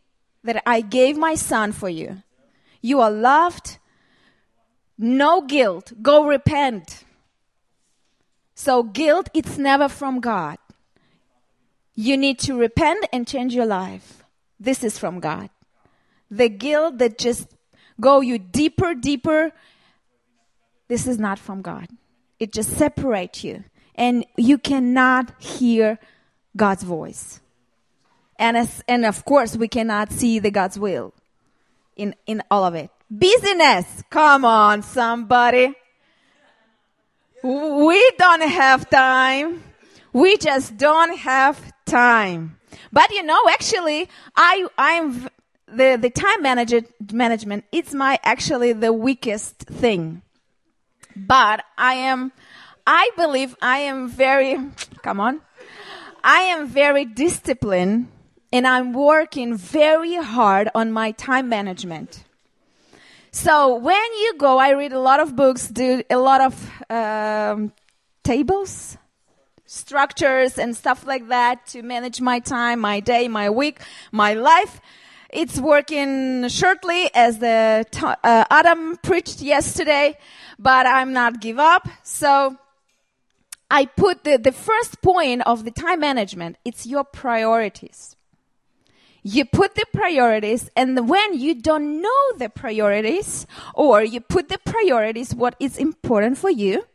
that 0.43 0.63
I 0.65 0.79
gave 0.79 1.17
my 1.17 1.35
son 1.35 1.73
for 1.73 1.89
you. 1.89 2.23
You 2.81 3.01
are 3.01 3.11
loved, 3.11 3.77
no 4.97 5.41
guilt, 5.41 5.91
go 6.01 6.25
repent. 6.25 7.03
So 8.55 8.83
guilt, 8.83 9.29
it's 9.33 9.57
never 9.57 9.89
from 9.89 10.21
God. 10.21 10.57
You 11.93 12.15
need 12.15 12.39
to 12.39 12.57
repent 12.57 13.05
and 13.11 13.27
change 13.27 13.53
your 13.53 13.65
life. 13.65 14.23
This 14.57 14.83
is 14.83 14.97
from 14.97 15.19
God 15.19 15.49
the 16.31 16.49
guilt 16.49 16.97
that 16.99 17.17
just 17.17 17.47
go 17.99 18.21
you 18.21 18.37
deeper, 18.37 18.93
deeper, 18.93 19.51
this 20.89 21.07
is 21.07 21.17
not 21.17 21.39
from 21.39 21.61
God. 21.61 21.87
It 22.39 22.51
just 22.51 22.71
separates 22.71 23.43
you. 23.43 23.63
And 23.95 24.25
you 24.35 24.57
cannot 24.57 25.41
hear 25.41 25.99
God's 26.57 26.83
voice. 26.83 27.39
And, 28.37 28.57
as, 28.57 28.83
and 28.87 29.05
of 29.05 29.23
course, 29.23 29.55
we 29.55 29.67
cannot 29.67 30.11
see 30.11 30.39
the 30.39 30.51
God's 30.51 30.79
will 30.79 31.13
in, 31.95 32.15
in 32.25 32.41
all 32.49 32.65
of 32.65 32.75
it. 32.75 32.89
Busyness. 33.11 34.03
Come 34.09 34.45
on, 34.45 34.81
somebody. 34.81 35.73
We 37.43 38.11
don't 38.17 38.41
have 38.41 38.89
time. 38.89 39.63
We 40.11 40.37
just 40.37 40.75
don't 40.77 41.17
have 41.17 41.59
time. 41.85 42.57
But 42.91 43.11
you 43.11 43.23
know, 43.23 43.39
actually, 43.49 44.09
I, 44.35 44.67
I'm, 44.77 45.29
the, 45.67 45.97
the 46.01 46.09
time 46.09 46.41
management, 46.41 47.65
it's 47.71 47.93
my, 47.93 48.19
actually 48.23 48.73
the 48.73 48.91
weakest 48.91 49.57
thing. 49.59 50.21
But 51.27 51.63
I 51.77 51.93
am, 51.95 52.31
I 52.85 53.09
believe 53.15 53.55
I 53.61 53.79
am 53.79 54.09
very, 54.09 54.57
come 55.03 55.19
on, 55.19 55.41
I 56.23 56.41
am 56.41 56.67
very 56.67 57.05
disciplined 57.05 58.07
and 58.51 58.65
I'm 58.65 58.93
working 58.93 59.55
very 59.55 60.15
hard 60.15 60.69
on 60.73 60.91
my 60.91 61.11
time 61.11 61.49
management. 61.49 62.23
So 63.31 63.75
when 63.75 64.13
you 64.13 64.35
go, 64.37 64.57
I 64.57 64.71
read 64.71 64.91
a 64.91 64.99
lot 64.99 65.19
of 65.19 65.35
books, 65.35 65.67
do 65.67 66.01
a 66.09 66.17
lot 66.17 66.41
of 66.41 66.71
um, 66.89 67.71
tables, 68.23 68.97
structures, 69.65 70.57
and 70.57 70.75
stuff 70.75 71.05
like 71.05 71.27
that 71.27 71.67
to 71.67 71.83
manage 71.83 72.21
my 72.21 72.39
time, 72.39 72.79
my 72.79 72.99
day, 72.99 73.27
my 73.27 73.49
week, 73.51 73.81
my 74.11 74.33
life. 74.33 74.81
It's 75.29 75.59
working 75.59 76.47
shortly 76.47 77.11
as 77.13 77.37
the 77.37 77.85
uh, 78.01 78.45
Adam 78.49 78.97
preached 79.03 79.41
yesterday, 79.41 80.17
but 80.59 80.85
I'm 80.85 81.13
not 81.13 81.39
give 81.39 81.57
up. 81.57 81.87
So 82.03 82.57
I 83.71 83.85
put 83.85 84.25
the, 84.25 84.37
the 84.37 84.51
first 84.51 85.01
point 85.01 85.41
of 85.45 85.63
the 85.63 85.71
time 85.71 86.01
management. 86.01 86.57
It's 86.65 86.85
your 86.85 87.05
priorities. 87.05 88.17
You 89.23 89.45
put 89.45 89.75
the 89.75 89.85
priorities 89.93 90.69
and 90.75 91.09
when 91.09 91.39
you 91.39 91.55
don't 91.55 92.01
know 92.01 92.37
the 92.37 92.49
priorities 92.49 93.47
or 93.73 94.03
you 94.03 94.21
put 94.21 94.49
the 94.49 94.59
priorities, 94.59 95.33
what 95.33 95.55
is 95.59 95.77
important 95.77 96.37
for 96.37 96.49
you 96.49 96.85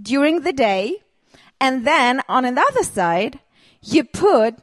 during 0.00 0.42
the 0.42 0.52
day. 0.52 1.02
And 1.60 1.86
then 1.86 2.20
on 2.28 2.44
another 2.44 2.82
side, 2.82 3.38
you 3.82 4.04
put 4.04 4.56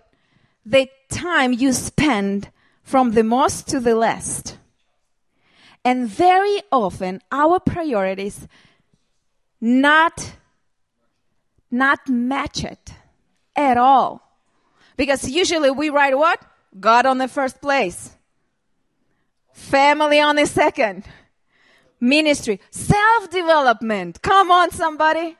the 0.66 0.88
time 1.10 1.54
you 1.54 1.74
spend 1.74 2.50
from 2.84 3.12
the 3.12 3.24
most 3.24 3.68
to 3.70 3.80
the 3.80 3.96
least. 3.96 4.58
And 5.86 6.08
very 6.08 6.62
often 6.72 7.22
our 7.32 7.60
priorities 7.60 8.48
not, 9.60 10.36
not 11.70 12.08
match 12.08 12.64
it 12.64 12.94
at 13.56 13.78
all. 13.78 14.22
Because 14.96 15.30
usually 15.30 15.72
we 15.72 15.90
write 15.90 16.18
what? 16.18 16.42
God 16.80 17.06
on 17.06 17.18
the 17.18 17.28
first 17.28 17.62
place. 17.62 18.12
Family 19.52 20.20
on 20.20 20.36
the 20.36 20.46
second. 20.46 21.06
Ministry. 22.00 22.60
Self-development. 22.72 24.22
Come 24.22 24.52
on 24.52 24.72
somebody. 24.72 25.38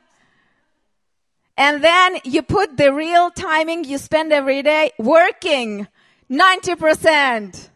And 1.56 1.82
then 1.82 2.18
you 2.24 2.42
put 2.42 2.76
the 2.76 2.92
real 2.92 3.30
timing 3.30 3.84
you 3.84 3.98
spend 3.98 4.32
every 4.32 4.62
day 4.62 4.90
working 4.98 5.86
90% 6.30 7.68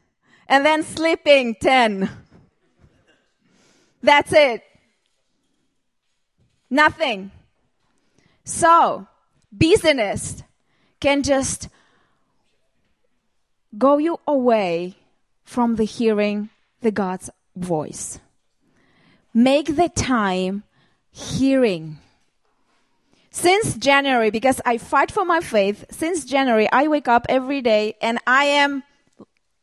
and 0.48 0.66
then 0.66 0.82
sleeping 0.82 1.54
10. 1.60 2.10
That's 4.02 4.32
it. 4.32 4.62
Nothing. 6.70 7.30
So, 8.44 9.06
business 9.56 10.42
can 11.00 11.22
just 11.22 11.68
go 13.76 13.98
you 13.98 14.20
away 14.26 14.96
from 15.44 15.76
the 15.76 15.84
hearing 15.84 16.50
the 16.80 16.90
God's 16.90 17.30
voice. 17.56 18.20
Make 19.34 19.76
the 19.76 19.88
time 19.88 20.64
hearing. 21.10 21.98
Since 23.30 23.76
January, 23.76 24.30
because 24.30 24.60
I 24.64 24.78
fight 24.78 25.10
for 25.10 25.24
my 25.24 25.40
faith, 25.40 25.84
since 25.90 26.24
January, 26.24 26.68
I 26.72 26.88
wake 26.88 27.08
up 27.08 27.26
every 27.28 27.60
day 27.60 27.96
and 28.00 28.18
I 28.26 28.44
am 28.44 28.82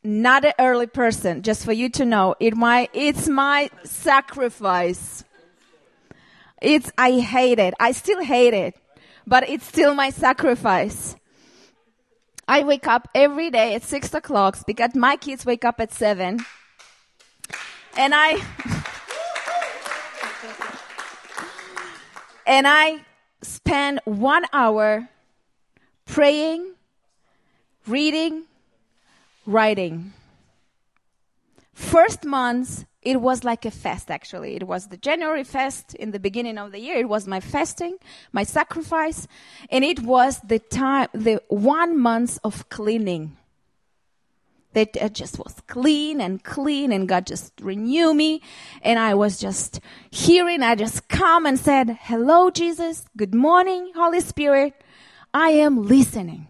not 0.06 0.44
an 0.44 0.52
early 0.58 0.86
person, 0.86 1.42
just 1.42 1.64
for 1.64 1.72
you 1.72 1.88
to 1.90 2.04
know. 2.04 2.36
It 2.38 2.56
my, 2.56 2.88
it's 2.92 3.28
my 3.28 3.70
sacrifice. 3.84 5.24
It's, 6.62 6.90
I 6.96 7.18
hate 7.18 7.58
it. 7.58 7.74
I 7.80 7.92
still 7.92 8.22
hate 8.22 8.54
it, 8.54 8.76
but 9.26 9.48
it's 9.48 9.66
still 9.66 9.94
my 9.94 10.10
sacrifice. 10.10 11.16
I 12.48 12.62
wake 12.62 12.86
up 12.86 13.08
every 13.14 13.50
day 13.50 13.74
at 13.74 13.82
six 13.82 14.14
o'clock 14.14 14.56
because 14.66 14.94
my 14.94 15.16
kids 15.16 15.44
wake 15.44 15.64
up 15.64 15.80
at 15.80 15.92
seven. 15.92 16.38
And 17.96 18.14
I, 18.14 18.36
and 22.46 22.68
I 22.68 23.04
spend 23.42 24.00
one 24.04 24.44
hour 24.52 25.08
praying, 26.04 26.74
reading, 27.86 28.44
writing. 29.46 30.12
First 31.72 32.24
months, 32.24 32.84
it 33.02 33.20
was 33.20 33.44
like 33.44 33.64
a 33.64 33.70
fast 33.70 34.10
actually. 34.10 34.56
It 34.56 34.64
was 34.64 34.88
the 34.88 34.96
January 34.96 35.44
fast 35.44 35.94
in 35.94 36.10
the 36.10 36.18
beginning 36.18 36.58
of 36.58 36.72
the 36.72 36.80
year. 36.80 36.96
It 36.96 37.08
was 37.08 37.28
my 37.28 37.38
fasting, 37.38 37.98
my 38.32 38.42
sacrifice, 38.42 39.28
and 39.70 39.84
it 39.84 40.00
was 40.00 40.40
the 40.40 40.58
time, 40.58 41.08
the 41.12 41.40
one 41.48 41.98
month 41.98 42.38
of 42.42 42.68
cleaning. 42.68 43.36
That 44.72 44.96
it 44.96 45.14
just 45.14 45.38
was 45.38 45.54
clean 45.68 46.20
and 46.20 46.42
clean 46.42 46.92
and 46.92 47.08
God 47.08 47.26
just 47.26 47.52
renew 47.62 48.12
me. 48.12 48.42
And 48.82 48.98
I 48.98 49.14
was 49.14 49.38
just 49.38 49.80
hearing, 50.10 50.62
I 50.62 50.74
just 50.74 51.08
come 51.08 51.46
and 51.46 51.58
said, 51.58 51.96
hello, 52.00 52.50
Jesus. 52.50 53.06
Good 53.16 53.34
morning, 53.34 53.92
Holy 53.94 54.20
Spirit. 54.20 54.74
I 55.32 55.50
am 55.50 55.86
listening. 55.86 56.48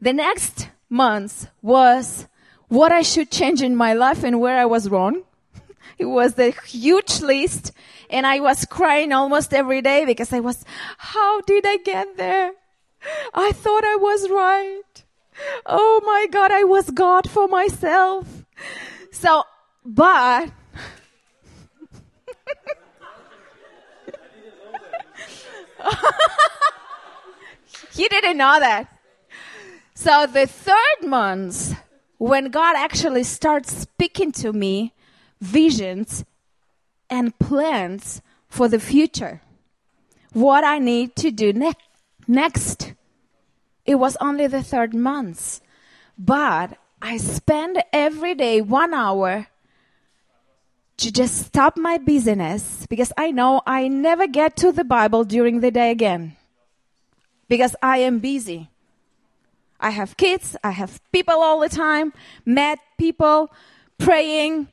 The 0.00 0.12
next 0.12 0.68
month 0.88 1.48
was 1.62 2.26
what 2.68 2.92
I 2.92 3.02
should 3.02 3.30
change 3.30 3.62
in 3.62 3.76
my 3.76 3.94
life 3.94 4.24
and 4.24 4.40
where 4.40 4.58
I 4.58 4.64
was 4.64 4.88
wrong. 4.88 5.22
it 5.98 6.06
was 6.06 6.36
a 6.38 6.52
huge 6.66 7.20
list 7.20 7.72
and 8.10 8.26
I 8.26 8.40
was 8.40 8.64
crying 8.64 9.12
almost 9.12 9.54
every 9.54 9.82
day 9.82 10.04
because 10.04 10.32
I 10.32 10.40
was, 10.40 10.64
how 10.98 11.40
did 11.42 11.64
I 11.66 11.76
get 11.78 12.16
there? 12.16 12.52
I 13.34 13.52
thought 13.52 13.84
I 13.84 13.96
was 13.96 14.28
right. 14.30 14.82
Oh 15.64 16.00
my 16.04 16.26
God, 16.30 16.50
I 16.50 16.64
was 16.64 16.90
God 16.90 17.30
for 17.30 17.46
myself. 17.46 18.26
So, 19.12 19.44
but, 19.84 20.50
he 27.92 28.08
didn't 28.08 28.38
know 28.38 28.58
that. 28.58 28.95
So 29.98 30.26
the 30.26 30.46
third 30.46 31.08
month, 31.08 31.74
when 32.18 32.50
God 32.50 32.76
actually 32.76 33.24
starts 33.24 33.74
speaking 33.74 34.30
to 34.32 34.52
me 34.52 34.92
visions 35.40 36.22
and 37.08 37.36
plans 37.38 38.20
for 38.46 38.68
the 38.68 38.78
future, 38.78 39.40
what 40.34 40.64
I 40.64 40.80
need 40.80 41.16
to 41.16 41.30
do 41.30 41.54
ne- 41.54 41.72
next. 42.28 42.92
It 43.86 43.94
was 43.94 44.18
only 44.20 44.46
the 44.46 44.62
third 44.62 44.94
month, 44.94 45.62
but 46.18 46.76
I 47.00 47.16
spend 47.16 47.82
every 47.90 48.34
day 48.34 48.60
one 48.60 48.92
hour 48.92 49.46
to 50.98 51.10
just 51.10 51.46
stop 51.46 51.78
my 51.78 51.96
business 51.96 52.86
because 52.90 53.14
I 53.16 53.30
know 53.30 53.62
I 53.66 53.88
never 53.88 54.26
get 54.26 54.56
to 54.58 54.72
the 54.72 54.84
Bible 54.84 55.24
during 55.24 55.60
the 55.60 55.70
day 55.70 55.90
again 55.90 56.36
because 57.48 57.74
I 57.82 57.98
am 57.98 58.18
busy. 58.18 58.68
I 59.80 59.90
have 59.90 60.16
kids, 60.16 60.56
I 60.64 60.70
have 60.70 61.00
people 61.12 61.34
all 61.34 61.60
the 61.60 61.68
time, 61.68 62.12
met 62.44 62.78
people, 62.98 63.52
praying. 63.98 64.68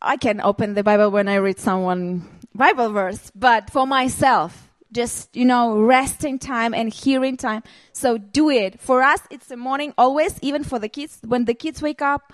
I 0.00 0.16
can 0.16 0.40
open 0.40 0.74
the 0.74 0.82
Bible 0.82 1.10
when 1.10 1.28
I 1.28 1.36
read 1.36 1.58
someone 1.58 2.28
Bible 2.54 2.90
verse, 2.90 3.30
but 3.34 3.70
for 3.70 3.86
myself, 3.86 4.68
just, 4.92 5.34
you 5.36 5.44
know, 5.44 5.78
resting 5.78 6.38
time 6.38 6.72
and 6.72 6.92
hearing 6.92 7.36
time. 7.36 7.62
So 7.92 8.18
do 8.18 8.50
it. 8.50 8.80
For 8.80 9.02
us, 9.02 9.20
it's 9.30 9.46
the 9.46 9.56
morning 9.56 9.92
always, 9.98 10.38
even 10.40 10.64
for 10.64 10.78
the 10.78 10.88
kids. 10.88 11.18
When 11.24 11.44
the 11.44 11.54
kids 11.54 11.82
wake 11.82 12.00
up, 12.00 12.32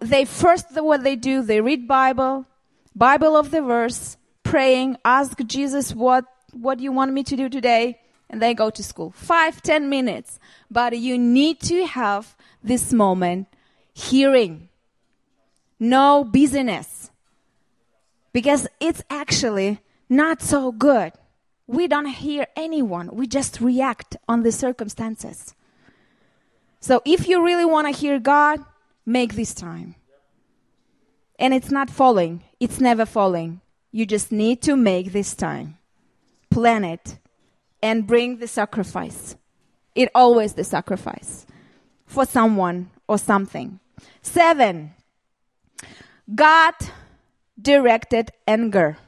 they 0.00 0.24
first, 0.24 0.66
what 0.72 1.04
they 1.04 1.16
do, 1.16 1.42
they 1.42 1.60
read 1.60 1.86
Bible, 1.86 2.46
Bible 2.94 3.36
of 3.36 3.50
the 3.50 3.62
verse, 3.62 4.16
praying, 4.42 4.96
ask 5.04 5.38
Jesus, 5.46 5.94
what, 5.94 6.24
what 6.52 6.78
do 6.78 6.84
you 6.84 6.92
want 6.92 7.12
me 7.12 7.22
to 7.24 7.36
do 7.36 7.48
today? 7.48 8.00
And 8.28 8.42
they 8.42 8.54
go 8.54 8.70
to 8.70 8.82
school. 8.82 9.12
Five, 9.12 9.62
ten 9.62 9.88
minutes. 9.88 10.38
But 10.70 10.98
you 10.98 11.18
need 11.18 11.60
to 11.60 11.86
have 11.86 12.36
this 12.62 12.92
moment 12.92 13.48
hearing. 13.94 14.68
No 15.78 16.24
busyness. 16.24 17.10
Because 18.32 18.66
it's 18.80 19.02
actually 19.08 19.80
not 20.08 20.42
so 20.42 20.72
good. 20.72 21.12
We 21.66 21.88
don't 21.88 22.06
hear 22.06 22.46
anyone. 22.54 23.10
We 23.12 23.26
just 23.26 23.60
react 23.60 24.16
on 24.28 24.42
the 24.42 24.52
circumstances. 24.52 25.54
So 26.80 27.02
if 27.04 27.26
you 27.26 27.44
really 27.44 27.64
want 27.64 27.86
to 27.86 27.98
hear 27.98 28.18
God, 28.18 28.64
make 29.04 29.34
this 29.34 29.54
time. 29.54 29.96
And 31.38 31.52
it's 31.52 31.70
not 31.70 31.90
falling. 31.90 32.44
It's 32.60 32.80
never 32.80 33.04
falling. 33.04 33.60
You 33.90 34.06
just 34.06 34.30
need 34.30 34.62
to 34.62 34.76
make 34.76 35.12
this 35.12 35.34
time. 35.34 35.78
Plan 36.50 36.84
it 36.84 37.18
and 37.82 38.06
bring 38.06 38.38
the 38.38 38.48
sacrifice. 38.48 39.36
It 39.94 40.10
always 40.14 40.54
the 40.54 40.64
sacrifice 40.64 41.46
for 42.06 42.26
someone 42.26 42.90
or 43.08 43.18
something. 43.18 43.80
Seven, 44.22 44.92
God 46.34 46.74
directed 47.60 48.30
anger. 48.46 48.98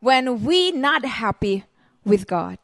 When 0.00 0.44
we 0.44 0.72
not 0.72 1.04
happy 1.04 1.64
with 2.04 2.26
God, 2.26 2.58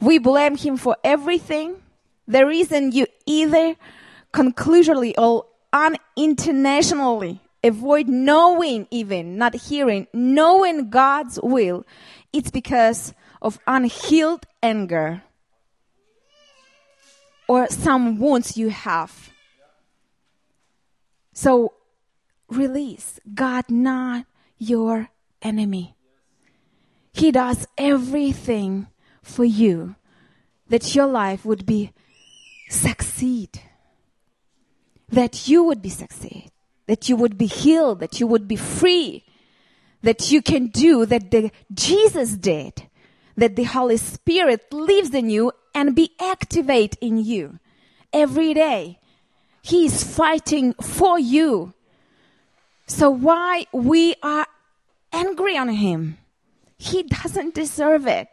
we 0.00 0.18
blame 0.18 0.56
Him 0.56 0.76
for 0.76 0.96
everything. 1.04 1.76
The 2.26 2.46
reason 2.46 2.92
you 2.92 3.06
either 3.26 3.76
conclusively 4.32 5.16
or 5.16 5.46
unintentionally 5.72 7.40
avoid 7.64 8.08
knowing 8.08 8.86
even, 8.90 9.36
not 9.38 9.54
hearing, 9.54 10.06
knowing 10.12 10.90
God's 10.90 11.38
will, 11.42 11.86
it's 12.32 12.50
because 12.50 13.14
of 13.40 13.58
unhealed 13.66 14.46
anger 14.62 15.22
or 17.48 17.68
some 17.68 18.18
wounds 18.18 18.56
you 18.56 18.70
have. 18.70 19.30
So 21.32 21.74
release 22.48 23.18
God, 23.34 23.64
not 23.68 24.26
your 24.58 25.08
enemy. 25.40 25.96
He 27.12 27.30
does 27.30 27.66
everything 27.76 28.86
for 29.22 29.44
you 29.44 29.96
that 30.68 30.94
your 30.94 31.06
life 31.06 31.44
would 31.44 31.66
be 31.66 31.92
succeed. 32.70 33.60
That 35.08 35.46
you 35.46 35.62
would 35.64 35.82
be 35.82 35.90
succeed. 35.90 36.50
That 36.86 37.08
you 37.08 37.16
would 37.16 37.36
be 37.36 37.46
healed. 37.46 38.00
That 38.00 38.18
you 38.18 38.26
would 38.26 38.48
be 38.48 38.56
free. 38.56 39.24
That 40.02 40.30
you 40.30 40.42
can 40.42 40.66
do 40.68 41.06
that 41.06 41.30
the 41.30 41.50
Jesus 41.72 42.32
did. 42.32 42.88
That 43.36 43.56
the 43.56 43.64
Holy 43.64 43.96
Spirit 43.96 44.72
lives 44.72 45.14
in 45.14 45.30
you 45.30 45.52
and 45.74 45.94
be 45.94 46.12
activate 46.20 46.96
in 47.00 47.18
you 47.18 47.58
every 48.12 48.52
day. 48.52 48.98
He 49.62 49.86
is 49.86 50.04
fighting 50.04 50.74
for 50.74 51.18
you. 51.18 51.72
So 52.86 53.10
why 53.10 53.66
we 53.72 54.16
are 54.22 54.46
angry 55.12 55.56
on 55.56 55.68
him? 55.68 56.18
He 56.76 57.04
doesn't 57.04 57.54
deserve 57.54 58.06
it. 58.06 58.28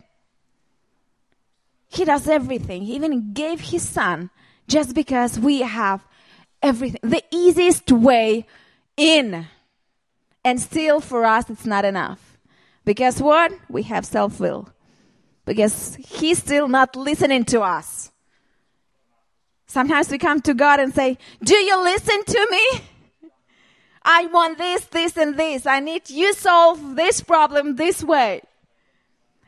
He 1.87 2.03
does 2.05 2.27
everything. 2.27 2.83
He 2.83 2.95
even 2.95 3.33
gave 3.33 3.61
his 3.61 3.87
son 3.87 4.29
just 4.67 4.93
because 4.93 5.39
we 5.39 5.61
have 5.61 6.05
everything. 6.61 6.99
The 7.03 7.23
easiest 7.31 7.91
way 7.91 8.45
in. 8.97 9.47
And 10.43 10.59
still 10.59 10.99
for 11.01 11.25
us 11.25 11.49
it's 11.49 11.65
not 11.65 11.85
enough. 11.85 12.37
Because 12.85 13.21
what? 13.21 13.51
We 13.69 13.83
have 13.83 14.05
self-will. 14.05 14.69
Because 15.45 15.95
he's 15.95 16.39
still 16.39 16.67
not 16.67 16.95
listening 16.95 17.45
to 17.45 17.61
us. 17.61 18.11
Sometimes 19.67 20.09
we 20.09 20.17
come 20.17 20.41
to 20.41 20.53
God 20.53 20.79
and 20.79 20.93
say, 20.93 21.17
do 21.43 21.55
you 21.55 21.83
listen 21.83 22.23
to 22.25 22.47
me? 22.49 22.81
I 24.03 24.25
want 24.27 24.57
this, 24.57 24.85
this, 24.85 25.17
and 25.17 25.37
this. 25.37 25.65
I 25.67 25.79
need 25.79 26.09
you 26.09 26.33
solve 26.33 26.95
this 26.95 27.21
problem 27.21 27.75
this 27.75 28.03
way. 28.03 28.41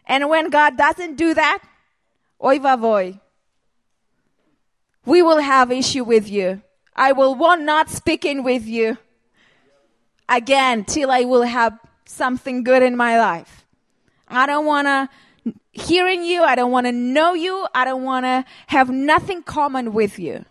And 0.05 0.29
when 0.29 0.49
God 0.49 0.77
doesn't 0.77 1.15
do 1.15 1.33
that, 1.33 1.63
oi 2.43 2.59
vavoy, 2.59 3.19
we 5.05 5.21
will 5.21 5.39
have 5.39 5.71
issue 5.71 6.03
with 6.03 6.29
you. 6.29 6.61
I 6.95 7.13
will 7.13 7.33
want 7.33 7.63
not 7.63 7.89
speaking 7.89 8.43
with 8.43 8.67
you 8.67 8.97
again 10.31 10.85
till 10.85 11.11
I 11.11 11.25
will 11.25 11.43
have 11.43 11.77
something 12.05 12.63
good 12.63 12.81
in 12.81 12.95
my 12.95 13.19
life. 13.19 13.65
I 14.27 14.45
don't 14.45 14.65
want 14.65 14.87
to 14.87 15.09
hearing 15.71 16.23
you. 16.23 16.43
I 16.43 16.55
don't 16.55 16.71
want 16.71 16.87
to 16.87 16.91
know 16.91 17.33
you. 17.33 17.67
I 17.75 17.85
don't 17.85 18.03
want 18.03 18.25
to 18.25 18.45
have 18.67 18.89
nothing 18.89 19.43
common 19.43 19.93
with 19.93 20.17
you. 20.17 20.45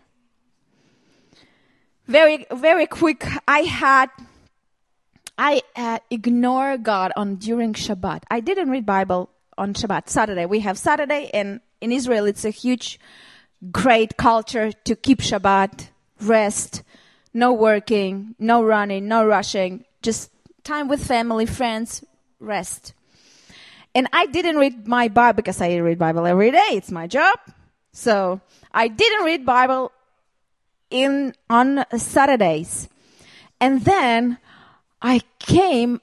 Very, 2.07 2.45
very 2.51 2.87
quick. 2.87 3.25
I 3.47 3.59
had, 3.59 4.09
I 5.37 5.61
uh, 5.75 5.99
ignore 6.09 6.77
God 6.77 7.11
on 7.15 7.35
during 7.35 7.73
Shabbat. 7.73 8.23
I 8.29 8.39
didn't 8.39 8.69
read 8.69 8.85
Bible 8.85 9.29
on 9.57 9.73
Shabbat, 9.73 10.09
Saturday. 10.09 10.45
We 10.45 10.59
have 10.59 10.77
Saturday 10.77 11.29
and 11.33 11.61
in 11.79 11.91
Israel 11.91 12.25
it's 12.25 12.45
a 12.45 12.49
huge, 12.49 12.99
great 13.71 14.17
culture 14.17 14.71
to 14.71 14.95
keep 14.95 15.19
Shabbat, 15.19 15.89
rest, 16.21 16.83
no 17.33 17.53
working, 17.53 18.35
no 18.39 18.63
running, 18.63 19.07
no 19.07 19.25
rushing, 19.25 19.85
just 20.01 20.31
time 20.63 20.87
with 20.87 21.03
family, 21.05 21.45
friends, 21.45 22.03
rest. 22.39 22.93
And 23.93 24.07
I 24.13 24.25
didn't 24.25 24.57
read 24.57 24.87
my 24.87 25.07
Bible 25.07 25.37
because 25.37 25.61
I 25.61 25.75
read 25.77 25.99
Bible 25.99 26.25
every 26.25 26.51
day. 26.51 26.69
It's 26.71 26.91
my 26.91 27.07
job. 27.07 27.37
So 27.91 28.39
I 28.73 28.87
didn't 28.87 29.25
read 29.25 29.45
Bible 29.45 29.91
in 30.89 31.33
on 31.49 31.85
Saturdays. 31.97 32.87
And 33.59 33.83
then 33.83 34.37
I 35.01 35.21
came 35.39 36.01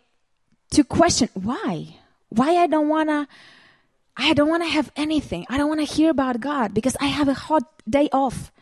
to 0.70 0.84
question 0.84 1.28
why? 1.34 1.96
Why 2.28 2.56
I 2.56 2.66
don't 2.66 2.88
wanna 2.88 3.26
I 4.16 4.34
don't 4.34 4.48
wanna 4.48 4.68
have 4.68 4.92
anything. 4.96 5.46
I 5.48 5.56
don't 5.56 5.68
wanna 5.68 5.84
hear 5.84 6.10
about 6.10 6.40
God 6.40 6.74
because 6.74 6.96
I 7.00 7.06
have 7.06 7.28
a 7.28 7.34
hot 7.34 7.64
day 7.88 8.08
off. 8.12 8.52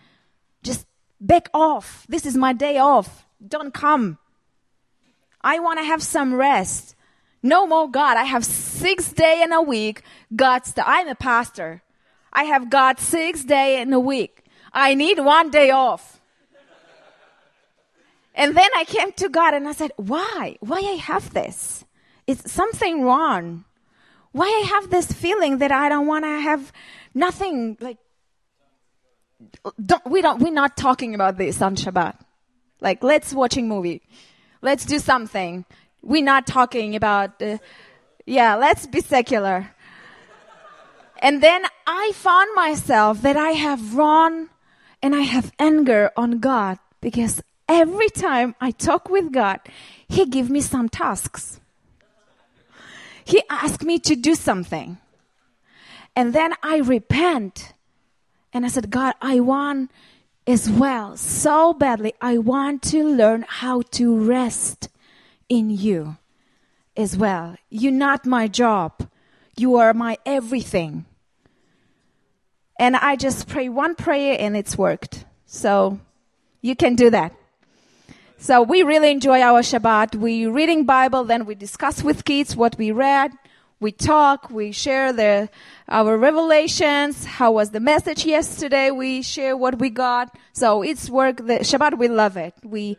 Just 0.63 0.87
back 1.21 1.49
off. 1.55 2.07
This 2.09 2.27
is 2.27 2.37
my 2.37 2.53
day 2.53 2.79
off. 2.79 3.27
Don't 3.47 3.73
come. 3.73 4.19
I 5.41 5.59
wanna 5.59 5.85
have 5.85 6.03
some 6.03 6.35
rest. 6.35 6.95
No 7.43 7.67
more 7.67 7.89
God. 7.89 8.17
I 8.17 8.25
have 8.25 8.45
six 8.45 9.13
day 9.13 9.43
in 9.43 9.53
a 9.53 9.63
week. 9.63 10.03
God's, 10.35 10.73
the, 10.73 10.89
I'm 10.89 11.09
a 11.09 11.15
pastor. 11.15 11.83
I 12.33 12.45
have 12.45 12.71
God 12.71 12.99
six 12.99 13.45
day 13.45 13.81
in 13.81 13.93
a 13.93 14.01
week. 14.01 14.45
I 14.73 14.95
need 14.95 15.19
one 15.21 15.51
day 15.51 15.71
off. 15.71 16.21
And 18.35 18.55
then 18.55 18.69
I 18.77 18.85
came 18.85 19.13
to 19.13 19.29
God 19.31 19.55
and 19.55 19.67
I 19.67 19.73
said, 19.73 19.93
why? 19.97 20.57
Why 20.61 20.79
I 20.79 20.99
have 21.01 21.33
this? 21.33 21.85
Is 22.27 22.43
something 22.45 23.03
wrong? 23.03 23.65
Why 24.33 24.47
I 24.47 24.67
have 24.75 24.91
this 24.91 25.11
feeling 25.11 25.59
that 25.59 25.73
I 25.73 25.89
don't 25.89 26.07
want 26.07 26.25
to 26.25 26.41
have 26.41 26.73
nothing 27.15 27.79
like, 27.81 27.97
don't, 29.85 30.05
we 30.07 30.23
don't, 30.23 30.41
we're 30.41 30.53
not 30.53 30.77
talking 30.77 31.15
about 31.15 31.39
this 31.39 31.61
on 31.63 31.77
Shabbat. 31.77 32.17
Like, 32.81 33.03
let's 33.03 33.33
watching 33.33 33.69
movie. 33.69 34.03
Let's 34.63 34.85
do 34.85 34.99
something. 34.99 35.65
We're 36.03 36.25
not 36.25 36.47
talking 36.47 36.95
about, 36.95 37.41
uh, 37.43 37.59
yeah, 38.27 38.57
let's 38.57 38.87
be 38.87 39.01
secular. 39.01 39.71
And 41.19 41.43
then 41.43 41.65
I 41.87 42.13
found 42.15 42.55
myself 42.55 43.23
that 43.23 43.37
I 43.37 43.51
have 43.51 43.95
run 43.95 44.51
and 45.03 45.15
I 45.15 45.23
have 45.23 45.53
anger 45.59 46.11
on 46.17 46.39
God 46.41 46.79
because 47.01 47.43
every 47.69 48.09
time 48.11 48.55
I 48.61 48.71
talk 48.71 49.09
with 49.09 49.33
God, 49.33 49.61
He 50.09 50.27
give 50.27 50.51
me 50.51 50.61
some 50.61 50.89
tasks. 50.89 51.61
He 53.25 53.43
asked 53.51 53.83
me 53.83 53.99
to 54.01 54.15
do 54.15 54.35
something. 54.35 54.99
And 56.15 56.33
then 56.33 56.55
I 56.63 56.79
repent. 56.79 57.73
And 58.57 58.65
I 58.65 58.69
said, 58.69 58.91
God, 58.91 59.13
I 59.21 59.41
want 59.41 59.91
as 60.47 60.71
well 60.71 61.15
so 61.19 61.75
badly. 61.75 62.15
I 62.23 62.39
want 62.39 62.83
to 62.85 63.07
learn 63.07 63.45
how 63.47 63.83
to 63.91 64.17
rest 64.17 64.89
in 65.51 65.69
you 65.69 66.17
as 66.97 67.19
well. 67.19 67.57
You're 67.69 67.93
not 67.93 68.25
my 68.25 68.49
job. 68.49 69.11
You 69.59 69.77
are 69.77 69.93
my 69.93 70.17
everything. 70.25 71.05
And 72.81 72.97
I 72.97 73.17
just 73.17 73.47
pray 73.47 73.69
one 73.69 73.95
prayer 73.95 74.39
and 74.41 74.57
it's 74.57 74.79
worked. 74.79 75.27
So 75.45 76.01
you 76.63 76.75
can 76.75 76.95
do 76.95 77.11
that. 77.11 77.35
So 78.39 78.63
we 78.63 78.83
really 78.83 79.11
enjoy 79.11 79.43
our 79.43 79.61
Shabbat. 79.61 80.15
We 80.15 80.47
reading 80.47 80.87
Bible, 80.87 81.25
then 81.25 81.45
we 81.45 81.55
discuss 81.55 82.03
with 82.03 82.25
kids 82.25 82.57
what 82.57 82.79
we 82.79 82.91
read. 82.91 83.33
We 83.79 83.93
talk, 83.93 84.51
we 84.51 84.73
share 84.73 85.13
the, 85.13 85.51
our 85.89 86.17
revelations. 86.17 87.27
How 87.27 87.53
was 87.53 87.71
the 87.71 87.81
message 87.81 88.25
yesterday? 88.25 88.91
We 88.91 89.21
share 89.21 89.55
what 89.57 89.79
we 89.79 89.91
got. 89.91 90.35
So 90.55 90.83
it's 90.83 91.11
work. 91.11 91.37
The 91.37 91.59
Shabbat, 91.61 91.99
we 91.99 92.09
love 92.09 92.39
it. 92.39 92.55
We 92.65 92.97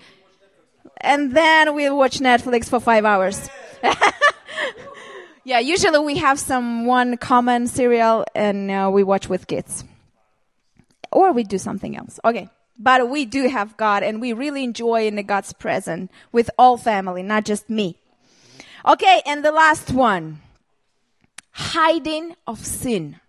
and 1.01 1.35
then 1.35 1.75
we'll 1.75 1.97
watch 1.97 2.19
Netflix 2.19 2.69
for 2.69 2.79
five 2.79 3.05
hours. 3.05 3.49
yeah, 5.43 5.59
usually 5.59 5.99
we 5.99 6.17
have 6.17 6.39
some 6.39 6.85
one 6.85 7.17
common 7.17 7.67
serial 7.67 8.25
and 8.35 8.71
uh, 8.71 8.89
we 8.91 9.03
watch 9.03 9.29
with 9.29 9.47
kids. 9.47 9.83
Or 11.11 11.31
we 11.31 11.43
do 11.43 11.57
something 11.57 11.95
else. 11.95 12.19
Okay. 12.25 12.49
But 12.79 13.09
we 13.09 13.25
do 13.25 13.47
have 13.47 13.77
God 13.77 14.03
and 14.03 14.21
we 14.21 14.33
really 14.33 14.63
enjoy 14.63 15.07
in 15.07 15.15
the 15.15 15.23
God's 15.23 15.53
presence 15.53 16.11
with 16.31 16.49
all 16.57 16.77
family, 16.77 17.23
not 17.23 17.45
just 17.45 17.69
me. 17.69 17.97
Okay, 18.85 19.21
and 19.25 19.43
the 19.43 19.51
last 19.51 19.91
one. 19.91 20.39
Hiding 21.57 22.35
of 22.45 22.65
sin. 22.65 23.19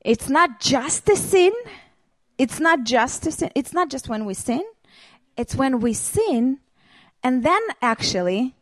It's 0.00 0.28
not 0.28 0.60
just 0.60 1.08
a 1.08 1.16
sin. 1.16 1.52
It's 2.38 2.60
not 2.60 2.84
just 2.84 3.26
a 3.26 3.32
sin. 3.32 3.50
It's 3.54 3.72
not 3.72 3.90
just 3.90 4.08
when 4.08 4.24
we 4.24 4.34
sin. 4.34 4.62
It's 5.36 5.54
when 5.54 5.80
we 5.80 5.92
sin 5.92 6.60
and 7.26 7.42
then 7.42 7.60
actually 7.82 8.54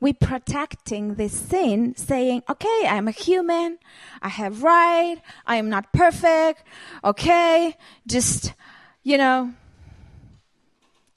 we 0.00 0.14
protecting 0.14 1.16
this 1.16 1.32
sin 1.32 1.94
saying, 1.96 2.42
okay, 2.48 2.86
I'm 2.86 3.08
a 3.08 3.10
human. 3.10 3.78
I 4.22 4.28
have 4.28 4.62
right. 4.62 5.16
I 5.46 5.56
am 5.56 5.68
not 5.68 5.92
perfect. 5.92 6.62
Okay. 7.04 7.76
Just, 8.06 8.54
you 9.02 9.18
know, 9.18 9.52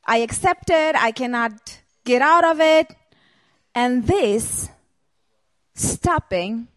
I 0.06 0.18
accept 0.18 0.70
it. 0.70 0.96
I 0.96 1.12
cannot 1.12 1.80
get 2.04 2.22
out 2.22 2.44
of 2.44 2.60
it. 2.60 2.94
And 3.76 4.08
this 4.08 4.70
stopping 5.80 6.68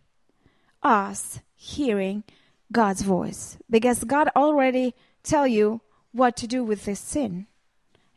us 0.82 1.40
hearing 1.54 2.24
God's 2.70 3.02
voice 3.02 3.58
because 3.68 4.04
God 4.04 4.28
already 4.34 4.94
tell 5.22 5.46
you 5.46 5.80
what 6.12 6.36
to 6.36 6.46
do 6.46 6.64
with 6.64 6.84
this 6.84 7.00
sin 7.00 7.46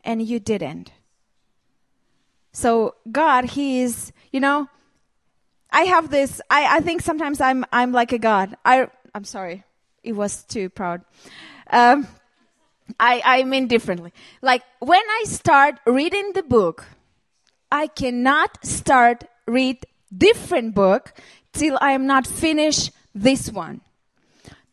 and 0.04 0.22
you 0.22 0.38
didn't. 0.38 0.92
So 2.52 2.94
God, 3.10 3.44
He 3.44 3.82
is, 3.82 4.12
you 4.32 4.40
know, 4.40 4.68
I 5.70 5.82
have 5.82 6.10
this, 6.10 6.40
I, 6.48 6.76
I 6.76 6.80
think 6.80 7.02
sometimes 7.02 7.40
I'm, 7.40 7.66
I'm 7.72 7.92
like 7.92 8.12
a 8.12 8.18
God. 8.18 8.56
I, 8.64 8.88
I'm 9.14 9.24
sorry. 9.24 9.64
It 10.02 10.12
was 10.12 10.44
too 10.44 10.70
proud. 10.70 11.02
Um, 11.68 12.06
I, 13.00 13.20
I 13.24 13.44
mean 13.44 13.66
differently. 13.66 14.12
Like 14.40 14.62
when 14.78 15.02
I 15.02 15.24
start 15.26 15.80
reading 15.84 16.32
the 16.32 16.44
book, 16.44 16.84
I 17.70 17.88
cannot 17.88 18.64
start 18.64 19.24
read 19.46 19.84
different 20.16 20.74
book 20.74 21.12
till 21.52 21.78
I 21.80 21.92
am 21.92 22.06
not 22.06 22.26
finished 22.26 22.90
this 23.14 23.50
one. 23.50 23.80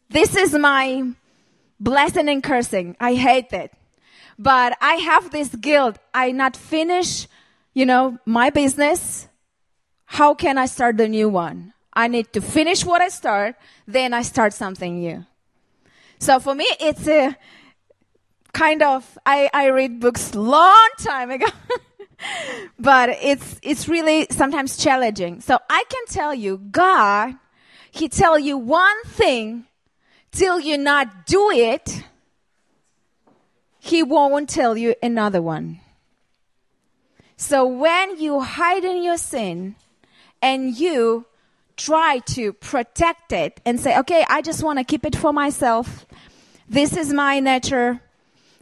This 0.09 0.35
is 0.35 0.53
my 0.53 1.11
blessing 1.79 2.29
and 2.29 2.43
cursing. 2.43 2.95
I 2.99 3.15
hate 3.15 3.51
it. 3.53 3.71
But 4.37 4.77
I 4.81 4.95
have 4.95 5.31
this 5.31 5.49
guilt. 5.55 5.97
I 6.13 6.31
not 6.31 6.55
finish, 6.55 7.27
you 7.73 7.85
know, 7.85 8.17
my 8.25 8.49
business. 8.49 9.27
How 10.05 10.33
can 10.33 10.57
I 10.57 10.65
start 10.65 10.97
the 10.97 11.07
new 11.07 11.29
one? 11.29 11.73
I 11.93 12.07
need 12.07 12.33
to 12.33 12.41
finish 12.41 12.83
what 12.83 13.01
I 13.01 13.09
start, 13.09 13.55
then 13.87 14.13
I 14.13 14.23
start 14.23 14.53
something 14.53 14.99
new. 14.99 15.25
So 16.19 16.39
for 16.39 16.55
me, 16.55 16.65
it's 16.79 17.07
a 17.07 17.37
kind 18.51 18.81
of, 18.81 19.17
I, 19.25 19.49
I 19.53 19.67
read 19.67 19.99
books 19.99 20.33
long 20.33 20.89
time 20.97 21.29
ago. 21.31 21.45
but 22.79 23.09
it's, 23.09 23.59
it's 23.61 23.87
really 23.87 24.27
sometimes 24.29 24.77
challenging. 24.77 25.41
So 25.41 25.59
I 25.69 25.83
can 25.89 26.05
tell 26.07 26.33
you, 26.33 26.57
God, 26.57 27.35
He 27.91 28.09
tell 28.09 28.37
you 28.37 28.57
one 28.57 29.03
thing 29.05 29.65
till 30.33 30.59
you 30.59 30.77
not 30.77 31.25
do 31.25 31.51
it, 31.51 32.03
he 33.79 34.01
won't 34.01 34.49
tell 34.49 34.77
you 34.77 34.95
another 35.01 35.41
one. 35.41 35.79
So 37.37 37.65
when 37.65 38.17
you 38.17 38.39
hide 38.39 38.83
in 38.83 39.03
your 39.03 39.17
sin 39.17 39.75
and 40.41 40.77
you 40.77 41.25
try 41.75 42.19
to 42.19 42.53
protect 42.53 43.31
it 43.31 43.59
and 43.65 43.79
say, 43.79 43.97
okay, 43.99 44.25
I 44.29 44.41
just 44.41 44.63
want 44.63 44.79
to 44.79 44.85
keep 44.85 45.05
it 45.05 45.15
for 45.15 45.33
myself. 45.33 46.05
This 46.69 46.95
is 46.95 47.11
my 47.11 47.39
nature. 47.39 48.01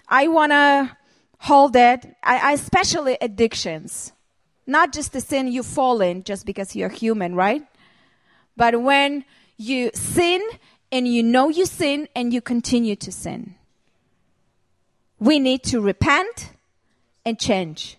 I 0.08 0.28
want 0.28 0.52
to 0.52 0.98
hold 1.42 1.76
it. 1.76 2.16
I, 2.24 2.38
I, 2.38 2.52
especially 2.54 3.18
addictions. 3.20 4.14
Not 4.68 4.94
just 4.94 5.12
the 5.12 5.22
sin 5.22 5.52
you 5.52 5.64
fall 5.64 6.02
in 6.02 6.24
just 6.24 6.46
because 6.46 6.76
you're 6.76 6.90
human, 6.90 7.36
right? 7.36 7.64
But 8.56 8.82
when 8.82 9.26
you 9.58 9.90
sin 9.94 10.42
and 10.92 11.08
you 11.08 11.24
know 11.24 11.50
you 11.50 11.66
sin 11.66 12.08
and 12.16 12.34
you 12.34 12.42
continue 12.42 12.96
to 12.98 13.12
sin. 13.12 13.56
We 15.20 15.40
need 15.40 15.64
to 15.64 15.82
repent 15.82 16.52
and 17.26 17.40
change. 17.40 17.98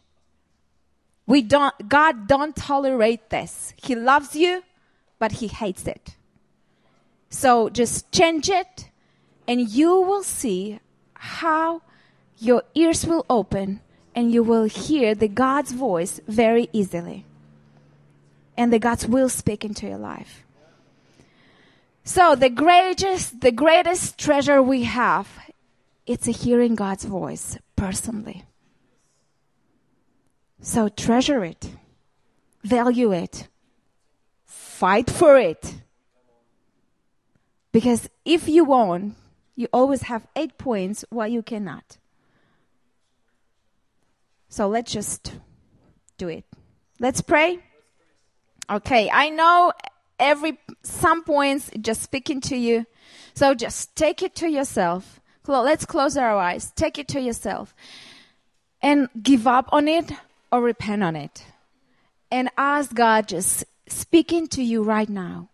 We 1.27 1.43
don't, 1.43 1.89
God 1.89 2.27
don't 2.27 2.55
tolerate 2.55 3.31
this. 3.31 3.75
He 3.77 3.95
loves 3.95 4.37
you, 4.37 4.63
but 5.19 5.33
He 5.33 5.49
hates 5.49 5.87
it. 5.87 6.17
So 7.29 7.71
just 7.71 8.13
change 8.13 8.49
it 8.49 8.89
and 9.49 9.69
you 9.69 10.01
will 10.01 10.23
see 10.23 10.79
how 11.15 11.83
your 12.43 12.65
ears 12.75 13.07
will 13.07 13.25
open 13.31 13.81
and 14.17 14.33
you 14.33 14.43
will 14.43 14.65
hear 14.65 15.15
the 15.15 15.29
God's 15.29 15.71
voice 15.71 16.21
very 16.27 16.69
easily. 16.73 17.25
And 18.57 18.73
the 18.73 18.81
God's 18.81 19.07
will 19.07 19.29
speak 19.29 19.65
into 19.65 19.87
your 19.87 19.99
life. 19.99 20.45
So 22.05 22.35
the 22.35 22.51
greatest, 22.51 23.41
the 23.41 23.53
greatest 23.53 24.19
treasure 24.19 24.61
we 24.61 24.83
have, 24.83 25.29
it's 26.05 26.27
a 26.27 26.33
hearing 26.33 26.75
God's 26.75 27.05
voice 27.05 27.59
personally. 27.77 28.45
So 30.61 30.89
treasure 30.89 31.45
it, 31.45 31.71
value 32.65 33.13
it, 33.13 33.47
fight 34.45 35.09
for 35.09 35.39
it. 35.39 35.77
Because 37.71 38.11
if 38.25 38.49
you 38.49 38.65
won't, 38.65 39.15
you 39.55 39.69
always 39.73 40.03
have 40.03 40.27
eight 40.35 40.59
points 40.59 41.05
while 41.09 41.29
you 41.29 41.43
cannot. 41.43 41.99
So 44.53 44.69
let's 44.69 44.93
just 44.93 45.33
do 46.19 46.29
it. 46.29 46.45
Let's 47.01 47.23
pray. 47.23 47.61
Okay, 48.69 49.09
I 49.11 49.31
know 49.31 49.73
every 50.21 50.59
some 50.83 51.25
points 51.25 51.71
just 51.81 52.03
speaking 52.03 52.43
to 52.43 52.57
you. 52.57 52.85
So 53.33 53.55
just 53.55 53.97
take 53.97 54.23
it 54.23 54.35
to 54.37 54.51
yourself. 54.51 55.23
Let's 55.47 55.87
close 55.87 56.19
our 56.19 56.37
eyes. 56.37 56.71
Take 56.77 56.99
it 56.99 57.09
to 57.09 57.21
yourself 57.23 57.75
and 58.83 59.09
give 59.23 59.47
up 59.47 59.71
on 59.73 59.89
it 59.89 60.13
or 60.53 60.61
repent 60.61 61.03
on 61.03 61.17
it. 61.17 61.47
And 62.31 62.51
ask 62.59 62.93
God 62.93 63.29
just 63.29 63.65
speaking 63.89 64.49
to 64.49 64.63
you 64.63 64.83
right 64.83 65.09
now. 65.09 65.49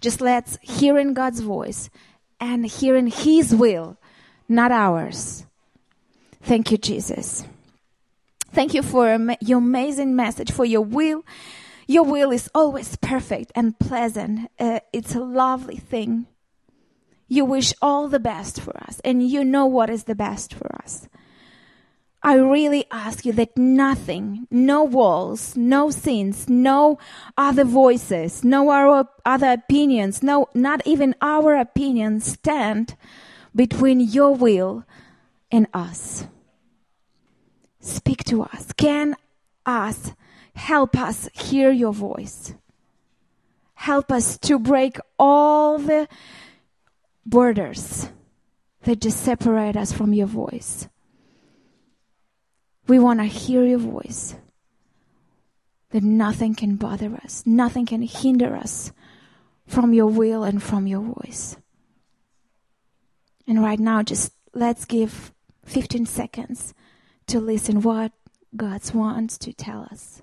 Just 0.00 0.20
let's 0.20 0.56
hear 0.62 0.98
in 0.98 1.14
God's 1.14 1.40
voice 1.40 1.90
and 2.38 2.64
hear 2.64 2.94
in 2.94 3.08
His 3.08 3.52
will, 3.52 3.98
not 4.48 4.70
ours. 4.70 5.46
Thank 6.42 6.70
you, 6.70 6.78
Jesus. 6.78 7.44
Thank 8.52 8.74
you 8.74 8.82
for 8.82 9.18
your 9.40 9.58
amazing 9.58 10.16
message, 10.16 10.52
for 10.52 10.64
your 10.64 10.82
will 10.82 11.24
your 11.90 12.04
will 12.04 12.30
is 12.30 12.48
always 12.54 12.94
perfect 12.94 13.50
and 13.56 13.76
pleasant. 13.76 14.48
Uh, 14.60 14.78
it's 14.92 15.16
a 15.16 15.20
lovely 15.20 15.78
thing. 15.78 16.26
You 17.26 17.44
wish 17.44 17.74
all 17.82 18.06
the 18.06 18.20
best 18.20 18.60
for 18.60 18.76
us, 18.76 19.00
and 19.04 19.28
you 19.28 19.44
know 19.44 19.66
what 19.66 19.90
is 19.90 20.04
the 20.04 20.14
best 20.14 20.54
for 20.54 20.72
us. 20.84 21.08
I 22.22 22.34
really 22.34 22.84
ask 22.92 23.26
you 23.26 23.32
that 23.32 23.58
nothing, 23.58 24.46
no 24.52 24.84
walls, 24.84 25.56
no 25.56 25.90
sins, 25.90 26.48
no 26.48 27.00
other 27.36 27.64
voices, 27.64 28.44
no 28.44 28.70
our 28.70 29.08
other 29.26 29.50
opinions, 29.50 30.22
no, 30.22 30.46
not 30.54 30.86
even 30.86 31.16
our 31.20 31.56
opinions 31.56 32.24
stand 32.24 32.94
between 33.52 33.98
your 33.98 34.32
will 34.32 34.84
and 35.50 35.66
us. 35.74 36.28
Speak 37.80 38.24
to 38.24 38.42
us. 38.42 38.72
Can 38.76 39.16
us 39.66 40.12
Help 40.60 40.94
us 40.98 41.28
hear 41.32 41.70
your 41.70 41.92
voice. 41.92 42.54
Help 43.74 44.12
us 44.12 44.36
to 44.38 44.58
break 44.58 44.98
all 45.18 45.78
the 45.78 46.06
borders 47.24 48.10
that 48.82 49.00
just 49.00 49.22
separate 49.22 49.76
us 49.76 49.90
from 49.90 50.12
your 50.12 50.26
voice. 50.26 50.86
We 52.88 52.98
want 52.98 53.20
to 53.20 53.24
hear 53.24 53.64
your 53.64 53.78
voice. 53.78 54.34
That 55.92 56.02
nothing 56.02 56.54
can 56.54 56.76
bother 56.76 57.16
us, 57.24 57.42
nothing 57.46 57.86
can 57.86 58.02
hinder 58.02 58.54
us 58.54 58.92
from 59.66 59.94
your 59.94 60.06
will 60.06 60.44
and 60.44 60.62
from 60.62 60.86
your 60.86 61.00
voice. 61.00 61.56
And 63.46 63.62
right 63.62 63.80
now, 63.80 64.02
just 64.02 64.32
let's 64.52 64.84
give 64.84 65.32
15 65.64 66.06
seconds 66.06 66.74
to 67.30 67.38
listen 67.38 67.80
what 67.82 68.10
God 68.56 68.82
wants 68.92 69.38
to 69.38 69.52
tell 69.52 69.86
us. 69.88 70.22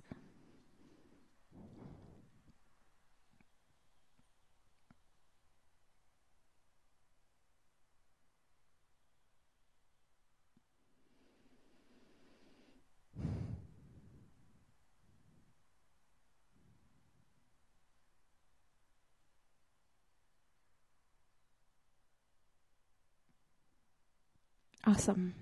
Awesome. 24.85 25.33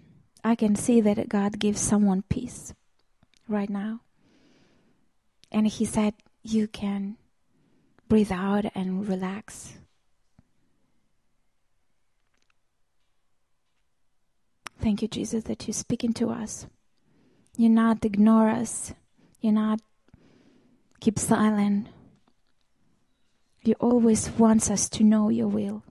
I 0.45 0.53
can 0.53 0.75
see 0.75 1.01
that 1.01 1.27
God 1.27 1.57
gives 1.57 1.81
someone 1.81 2.21
peace 2.29 2.75
right 3.47 3.69
now. 3.69 4.01
And 5.51 5.65
He 5.65 5.85
said, 5.85 6.13
You 6.43 6.67
can 6.67 7.17
breathe 8.07 8.31
out 8.31 8.65
and 8.75 9.09
relax. 9.09 9.79
Thank 14.79 15.01
you, 15.01 15.07
Jesus, 15.07 15.45
that 15.45 15.65
you're 15.65 15.73
speaking 15.73 16.13
to 16.13 16.29
us. 16.29 16.67
You're 17.57 17.71
not 17.71 18.05
ignore 18.05 18.49
us. 18.49 18.93
You're 19.41 19.51
not 19.51 19.79
keep 20.99 21.17
silent. 21.17 21.87
You 23.63 23.73
always 23.79 24.29
wants 24.29 24.69
us 24.69 24.89
to 24.89 25.03
know 25.03 25.29
your 25.29 25.47
will. 25.47 25.81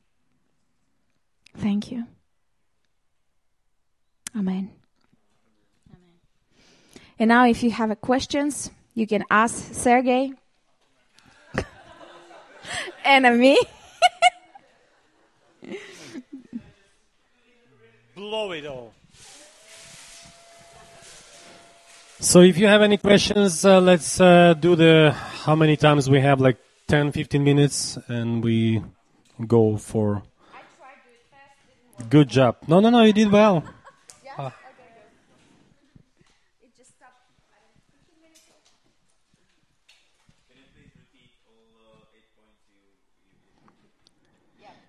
Thank 1.57 1.91
you. 1.91 2.07
Amen. 4.37 4.71
Amen. 5.89 6.01
And 7.19 7.29
now, 7.29 7.47
if 7.47 7.63
you 7.63 7.71
have 7.71 7.91
a 7.91 7.97
questions, 7.97 8.71
you 8.95 9.07
can 9.07 9.25
ask 9.31 9.73
Sergey 9.75 10.33
and 13.05 13.39
me. 13.39 13.59
Blow 18.17 18.53
it 18.53 18.67
all. 18.67 18.93
So 22.21 22.41
if 22.41 22.57
you 22.59 22.67
have 22.67 22.81
any 22.81 22.97
questions, 22.97 23.65
uh, 23.65 23.81
let's 23.81 24.21
uh, 24.21 24.55
do 24.55 24.75
the 24.77 25.13
how 25.13 25.55
many 25.55 25.77
times 25.77 26.09
we 26.09 26.21
have 26.21 26.41
like 26.41 26.57
10 26.89 27.13
15 27.13 27.45
minutes 27.45 27.99
and 28.09 28.43
we 28.43 28.83
go 29.47 29.77
for 29.77 30.23
good 32.09 32.29
job. 32.29 32.57
No, 32.67 32.81
no, 32.81 32.91
no, 32.91 33.03
you 33.03 33.13
did 33.13 33.31
well. 33.31 33.63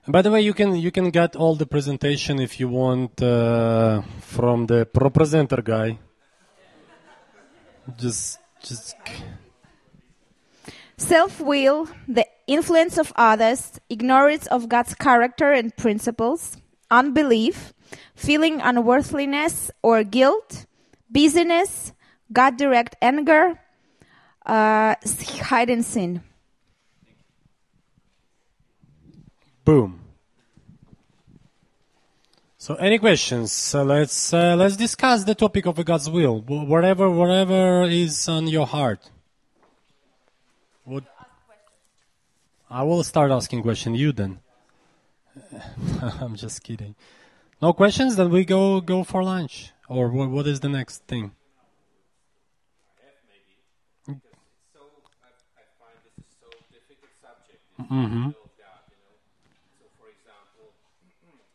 And 0.05 0.13
by 0.13 0.21
the 0.21 0.29
way, 0.29 0.41
you 0.41 0.53
can 0.53 0.75
you 0.75 0.91
can 0.91 1.09
get 1.09 1.35
all 1.35 1.55
the 1.55 1.65
presentation 1.65 2.39
if 2.39 2.59
you 2.59 2.69
want 2.69 3.21
uh, 3.21 4.01
from 4.21 4.67
the 4.67 4.85
pro 4.85 5.09
presenter 5.09 5.61
guy. 5.61 5.97
Just 7.97 8.39
just 8.61 8.95
Self 10.97 11.41
will, 11.41 11.89
the 12.07 12.25
influence 12.47 12.97
of 12.97 13.11
others, 13.17 13.79
ignorance 13.89 14.47
of 14.47 14.69
God's 14.69 14.95
character 14.95 15.51
and 15.51 15.75
principles, 15.75 16.55
unbelief, 16.89 17.73
feeling 18.15 18.61
unworthiness 18.61 19.71
or 19.83 20.03
guilt, 20.03 20.65
busyness, 21.11 21.91
God 22.31 22.57
direct 22.57 22.95
anger, 23.01 23.59
uh, 24.45 24.95
hidden 25.49 25.83
sin. 25.83 26.23
Boom. 29.65 29.99
So, 32.57 32.75
any 32.75 32.97
questions? 32.97 33.51
So 33.51 33.83
let's 33.83 34.33
uh, 34.33 34.55
let's 34.55 34.75
discuss 34.75 35.23
the 35.23 35.35
topic 35.35 35.65
of 35.67 35.83
God's 35.85 36.09
will. 36.09 36.41
Whatever 36.41 37.09
whatever 37.11 37.83
is 37.83 38.27
on 38.27 38.47
your 38.47 38.65
heart. 38.65 38.99
What? 40.83 41.03
I 42.69 42.81
will 42.83 43.03
start 43.03 43.29
asking 43.31 43.61
question. 43.61 43.93
You 43.93 44.11
then. 44.11 44.39
I'm 46.01 46.35
just 46.35 46.63
kidding. 46.63 46.95
No 47.61 47.73
questions? 47.73 48.15
Then 48.15 48.29
we 48.31 48.45
go 48.45 48.81
go 48.81 49.03
for 49.03 49.23
lunch. 49.23 49.71
Or 49.87 50.09
what, 50.09 50.29
what 50.31 50.47
is 50.47 50.61
the 50.61 50.69
next 50.69 51.03
thing? 51.05 51.31
so 54.73 54.81
I, 55.21 55.29
I 55.61 55.63
find 55.77 55.97
this 56.01 56.17
is 56.17 56.29
so 56.41 56.49
difficult 56.73 57.13
subject 57.21 57.61
this 57.77 57.85
Mhm. 57.85 58.33
will 58.33 58.49
of 58.49 58.57
God, 58.57 58.81
you 58.89 58.97
know. 59.05 59.13
So 59.77 59.85
for 60.01 60.09
example, 60.09 60.73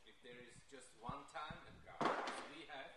if 0.07 0.15
there 0.23 0.39
is 0.47 0.55
just 0.71 0.87
one 1.03 1.27
time 1.35 1.59
in 1.67 1.75
God, 1.91 2.07
as 2.07 2.39
we 2.55 2.71
have, 2.71 2.91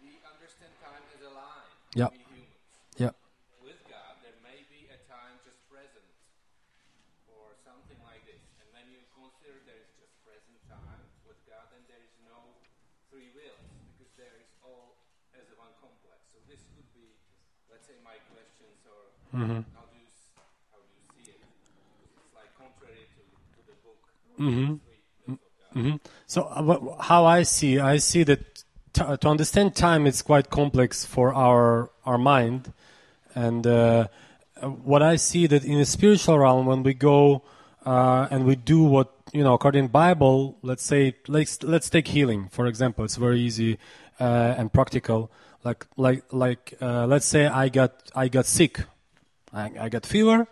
we 0.00 0.16
understand 0.24 0.72
time 0.80 1.04
as 1.12 1.20
a 1.28 1.32
line. 1.36 1.68
Yeah. 1.92 2.08
We 2.08 2.24
humans. 2.24 2.56
Yeah. 2.96 3.12
With 3.60 3.80
God, 3.84 4.16
there 4.24 4.38
may 4.40 4.64
be 4.72 4.88
a 4.88 4.96
time 5.12 5.36
just 5.44 5.60
present, 5.68 6.08
or 7.36 7.52
something 7.68 8.00
like 8.00 8.24
this. 8.24 8.40
And 8.64 8.66
when 8.72 8.88
you 8.88 9.04
consider 9.12 9.60
there 9.68 9.76
is 9.76 9.92
just 10.00 10.16
present 10.24 10.56
time 10.72 11.04
with 11.28 11.36
God, 11.44 11.68
then 11.68 11.84
there 11.84 12.00
is 12.00 12.16
no 12.24 12.56
free 13.10 13.30
wheels 13.36 13.60
because 13.96 14.12
there 14.16 14.34
is 14.40 14.48
all 14.64 14.96
as 15.34 15.44
a 15.50 15.56
one 15.58 15.72
complex. 15.80 16.18
So 16.32 16.38
this 16.48 16.60
could 16.76 16.88
be, 16.94 17.06
let's 17.72 17.84
say, 17.88 17.96
my 18.04 18.16
questions, 18.32 18.78
or 18.86 19.00
how 19.32 19.44
do 19.90 19.96
you 19.98 20.08
how 20.72 20.78
do 20.80 20.88
you 20.92 21.02
see 21.16 21.32
it? 21.32 21.40
Because 21.40 22.22
it's 22.22 22.32
like 22.36 22.50
contrary 22.56 23.04
to, 23.16 23.22
to 23.26 23.60
the 23.68 23.76
book. 23.84 24.00
Mhm. 24.38 24.80
Three 24.84 25.00
wills 25.26 25.40
of 25.76 25.98
God. 25.98 26.00
So 26.26 26.42
uh, 26.44 26.62
wh- 26.62 27.00
how 27.04 27.24
I 27.24 27.42
see, 27.42 27.78
I 27.78 27.98
see 27.98 28.22
that 28.24 28.64
t- 28.92 29.16
to 29.16 29.28
understand 29.28 29.74
time 29.76 30.06
is 30.06 30.22
quite 30.22 30.50
complex 30.50 31.04
for 31.04 31.32
our 31.34 31.90
our 32.04 32.18
mind, 32.18 32.72
and 33.34 33.66
uh, 33.66 34.08
uh, 34.60 34.68
what 34.68 35.02
I 35.02 35.16
see 35.16 35.46
that 35.46 35.64
in 35.64 35.78
the 35.78 35.84
spiritual 35.86 36.38
realm, 36.38 36.66
when 36.66 36.82
we 36.82 36.94
go 36.94 37.42
uh, 37.88 38.28
and 38.30 38.44
we 38.44 38.54
do 38.54 38.82
what 38.82 39.08
you 39.32 39.42
know 39.42 39.54
according 39.54 39.88
Bible, 39.88 40.58
let's 40.60 40.84
say 40.84 41.14
let's 41.26 41.62
let's 41.62 41.88
take 41.88 42.08
healing 42.08 42.48
for 42.50 42.66
example. 42.66 43.02
It's 43.06 43.16
very 43.16 43.40
easy 43.40 43.78
uh, 44.20 44.54
and 44.58 44.70
practical. 44.70 45.30
Like 45.64 45.86
like 45.96 46.22
like 46.30 46.74
uh, 46.82 47.06
let's 47.06 47.24
say 47.24 47.46
I 47.46 47.70
got 47.70 47.92
I 48.14 48.28
got 48.28 48.44
sick, 48.44 48.84
I, 49.54 49.70
I 49.80 49.88
got 49.88 50.04
fever. 50.04 50.46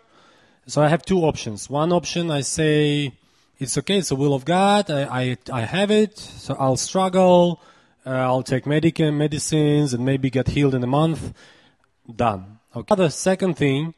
So 0.65 0.81
I 0.81 0.87
have 0.87 1.03
two 1.03 1.21
options. 1.31 1.69
One 1.69 1.91
option 1.93 2.31
I 2.31 2.41
say 2.41 3.13
it's 3.59 3.77
okay, 3.77 3.99
it's 3.99 4.09
the 4.09 4.15
will 4.15 4.33
of 4.33 4.43
God. 4.43 4.89
I 4.89 5.03
I, 5.21 5.37
I 5.51 5.61
have 5.61 5.91
it, 5.91 6.17
so 6.17 6.55
I'll 6.59 6.81
struggle. 6.89 7.61
Uh, 8.03 8.11
I'll 8.29 8.43
take 8.43 8.65
medic- 8.65 9.13
medicines 9.13 9.93
and 9.93 10.03
maybe 10.03 10.31
get 10.31 10.47
healed 10.47 10.73
in 10.73 10.83
a 10.83 10.87
month. 10.87 11.33
Done. 12.15 12.59
Okay. 12.75 12.95
The 12.95 13.09
second 13.09 13.57
thing, 13.57 13.93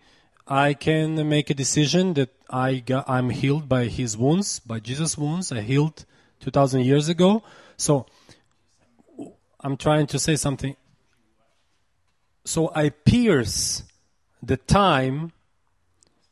I 0.49 0.73
can 0.73 1.29
make 1.29 1.51
a 1.51 1.53
decision 1.53 2.15
that 2.15 2.31
I 2.49 2.79
got, 2.79 3.07
I'm 3.07 3.29
healed 3.29 3.69
by 3.69 3.85
His 3.85 4.17
wounds, 4.17 4.57
by 4.59 4.79
Jesus' 4.79 5.15
wounds. 5.15 5.51
I 5.51 5.61
healed 5.61 6.05
2,000 6.39 6.81
years 6.81 7.07
ago. 7.07 7.43
So 7.77 8.07
I'm 9.59 9.77
trying 9.77 10.07
to 10.07 10.17
say 10.17 10.35
something. 10.35 10.75
So 12.45 12.71
I 12.73 12.89
pierce 12.89 13.83
the 14.41 14.57
time 14.57 15.33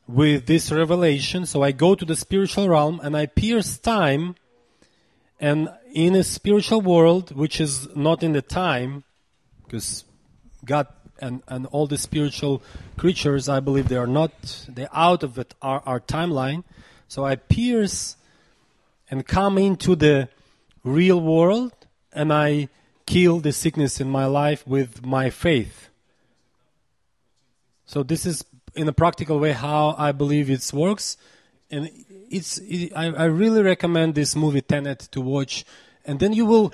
with 0.08 0.46
this 0.46 0.72
revelation. 0.72 1.46
So 1.46 1.62
I 1.62 1.70
go 1.70 1.94
to 1.94 2.04
the 2.04 2.16
spiritual 2.16 2.68
realm 2.68 3.00
and 3.04 3.16
I 3.16 3.26
pierce 3.26 3.78
time. 3.78 4.34
And 5.38 5.68
in 5.92 6.16
a 6.16 6.24
spiritual 6.24 6.80
world, 6.80 7.36
which 7.36 7.60
is 7.60 7.94
not 7.94 8.24
in 8.24 8.32
the 8.32 8.42
time, 8.42 9.04
because 9.64 10.04
God 10.64 10.88
and, 11.20 11.42
and 11.48 11.66
all 11.66 11.86
the 11.86 11.98
spiritual 11.98 12.62
creatures, 12.96 13.48
I 13.48 13.60
believe 13.60 13.88
they 13.88 13.96
are 13.96 14.06
not, 14.06 14.66
they're 14.68 14.88
out 14.92 15.22
of 15.22 15.38
it, 15.38 15.54
our, 15.62 15.82
our 15.84 16.00
timeline. 16.00 16.64
So 17.08 17.24
I 17.24 17.36
pierce 17.36 18.16
and 19.10 19.26
come 19.26 19.58
into 19.58 19.96
the 19.96 20.28
real 20.84 21.20
world 21.20 21.72
and 22.12 22.32
I 22.32 22.68
kill 23.06 23.40
the 23.40 23.52
sickness 23.52 24.00
in 24.00 24.10
my 24.10 24.26
life 24.26 24.66
with 24.66 25.04
my 25.04 25.30
faith. 25.30 25.88
So 27.86 28.02
this 28.02 28.26
is 28.26 28.44
in 28.74 28.86
a 28.86 28.92
practical 28.92 29.38
way 29.38 29.52
how 29.52 29.94
I 29.98 30.12
believe 30.12 30.50
it 30.50 30.70
works, 30.74 31.16
and 31.70 31.90
it's 32.30 32.58
it, 32.58 32.92
I, 32.94 33.06
I 33.06 33.24
really 33.24 33.62
recommend 33.62 34.14
this 34.14 34.36
movie 34.36 34.60
Tenet 34.60 35.08
to 35.12 35.20
watch, 35.22 35.64
and 36.04 36.20
then 36.20 36.32
you 36.32 36.44
will. 36.44 36.72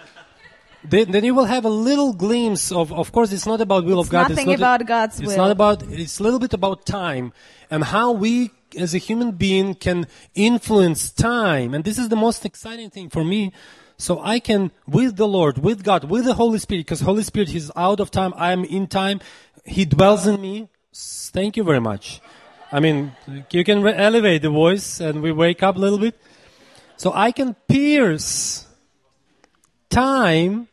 Then, 0.84 1.12
then 1.12 1.24
you 1.24 1.34
will 1.34 1.46
have 1.46 1.64
a 1.64 1.70
little 1.70 2.12
glimpse 2.12 2.70
of. 2.70 2.92
Of 2.92 3.10
course, 3.10 3.32
it's 3.32 3.46
not 3.46 3.60
about 3.60 3.84
will 3.84 4.00
It's 4.00 4.08
of 4.08 4.12
God. 4.12 4.28
nothing 4.28 4.50
it's 4.50 4.60
not 4.60 4.80
about 4.80 4.86
God's 4.86 5.14
It's 5.14 5.22
will. 5.22 5.30
It's 5.30 5.38
not 5.38 5.50
about. 5.50 5.82
It's 5.90 6.20
a 6.20 6.22
little 6.22 6.38
bit 6.38 6.52
about 6.52 6.84
time 6.84 7.32
and 7.70 7.84
how 7.84 8.12
we, 8.12 8.50
as 8.78 8.94
a 8.94 8.98
human 8.98 9.32
being, 9.32 9.74
can 9.74 10.06
influence 10.34 11.10
time. 11.10 11.74
And 11.74 11.84
this 11.84 11.98
is 11.98 12.08
the 12.10 12.16
most 12.16 12.44
exciting 12.44 12.90
thing 12.90 13.08
for 13.08 13.24
me. 13.24 13.52
So 13.96 14.20
I 14.20 14.40
can, 14.40 14.72
with 14.86 15.16
the 15.16 15.28
Lord, 15.28 15.58
with 15.58 15.84
God, 15.84 16.04
with 16.04 16.24
the 16.24 16.34
Holy 16.34 16.58
Spirit, 16.58 16.80
because 16.80 17.00
Holy 17.00 17.22
Spirit 17.22 17.54
is 17.54 17.72
out 17.76 18.00
of 18.00 18.10
time. 18.10 18.34
I 18.36 18.52
am 18.52 18.64
in 18.64 18.86
time. 18.86 19.20
He 19.64 19.84
dwells 19.84 20.26
in 20.26 20.40
me. 20.40 20.68
Thank 20.92 21.56
you 21.56 21.64
very 21.64 21.80
much. 21.80 22.20
I 22.70 22.80
mean, 22.80 23.12
you 23.50 23.64
can 23.64 23.82
re- 23.82 23.94
elevate 23.94 24.42
the 24.42 24.50
voice 24.50 25.00
and 25.00 25.22
we 25.22 25.30
wake 25.32 25.62
up 25.62 25.76
a 25.76 25.78
little 25.78 25.98
bit. 25.98 26.20
So 26.96 27.12
I 27.14 27.30
can 27.30 27.54
pierce 27.68 28.66
time 29.90 30.68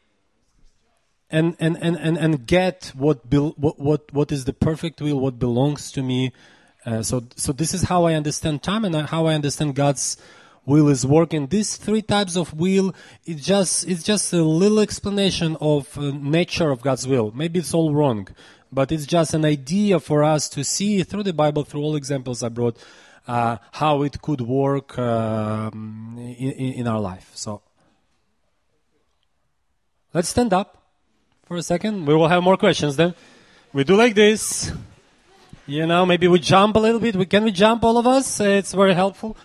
and, 1.31 1.55
and, 1.59 1.77
and, 1.81 1.97
and, 1.97 2.17
and 2.17 2.45
get 2.45 2.91
what, 2.95 3.25
what, 3.31 3.79
what, 3.79 4.13
what 4.13 4.31
is 4.31 4.45
the 4.45 4.53
perfect 4.53 5.01
will, 5.01 5.19
what 5.19 5.39
belongs 5.39 5.91
to 5.93 6.03
me. 6.03 6.31
Uh, 6.85 7.01
so, 7.01 7.23
so 7.35 7.53
this 7.53 7.73
is 7.73 7.83
how 7.83 8.05
I 8.05 8.13
understand 8.13 8.63
time 8.63 8.85
and 8.85 8.95
how 8.95 9.27
I 9.27 9.33
understand 9.35 9.75
God's 9.75 10.17
will 10.65 10.89
is 10.89 11.05
working. 11.05 11.47
These 11.47 11.77
three 11.77 12.01
types 12.01 12.35
of 12.35 12.53
will, 12.53 12.93
it's 13.25 13.45
just, 13.45 13.87
it's 13.87 14.03
just 14.03 14.33
a 14.33 14.43
little 14.43 14.79
explanation 14.79 15.57
of 15.61 15.97
uh, 15.97 16.11
nature 16.11 16.69
of 16.69 16.81
God's 16.81 17.07
will. 17.07 17.31
Maybe 17.31 17.59
it's 17.59 17.73
all 17.73 17.93
wrong, 17.93 18.27
but 18.71 18.91
it's 18.91 19.05
just 19.05 19.33
an 19.33 19.45
idea 19.45 19.99
for 19.99 20.23
us 20.23 20.49
to 20.49 20.63
see 20.63 21.03
through 21.03 21.23
the 21.23 21.33
Bible, 21.33 21.63
through 21.63 21.81
all 21.81 21.95
examples 21.95 22.43
I 22.43 22.49
brought, 22.49 22.77
uh, 23.27 23.57
how 23.71 24.01
it 24.03 24.21
could 24.21 24.41
work 24.41 24.97
um, 24.97 26.15
in 26.17 26.73
in 26.73 26.87
our 26.87 26.99
life. 26.99 27.31
So, 27.35 27.61
Let's 30.13 30.27
stand 30.27 30.51
up 30.51 30.80
for 31.51 31.57
a 31.57 31.61
second. 31.61 32.05
We 32.05 32.15
will 32.15 32.29
have 32.29 32.41
more 32.41 32.55
questions 32.55 32.95
then. 32.95 33.13
We 33.73 33.83
do 33.83 33.97
like 33.97 34.15
this. 34.15 34.71
You 35.67 35.85
know, 35.85 36.05
maybe 36.05 36.29
we 36.29 36.39
jump 36.39 36.77
a 36.77 36.79
little 36.79 37.01
bit. 37.01 37.13
We, 37.17 37.25
can 37.25 37.43
we 37.43 37.51
jump, 37.51 37.83
all 37.83 37.97
of 37.97 38.07
us? 38.07 38.39
It's 38.39 38.73
very 38.73 38.93
helpful. 38.93 39.35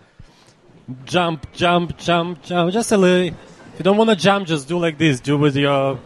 Jump, 1.05 1.53
jump, 1.53 1.99
jump, 1.99 2.45
jump. 2.45 2.73
Just 2.73 2.93
a 2.93 2.97
little. 2.97 3.27
If 3.27 3.81
you 3.81 3.83
don't 3.83 3.97
want 3.97 4.11
to 4.11 4.15
jump, 4.15 4.47
just 4.47 4.69
do 4.69 4.79
like 4.79 4.99
this. 4.99 5.19
Do 5.19 5.37
with 5.37 5.57
your. 5.57 5.99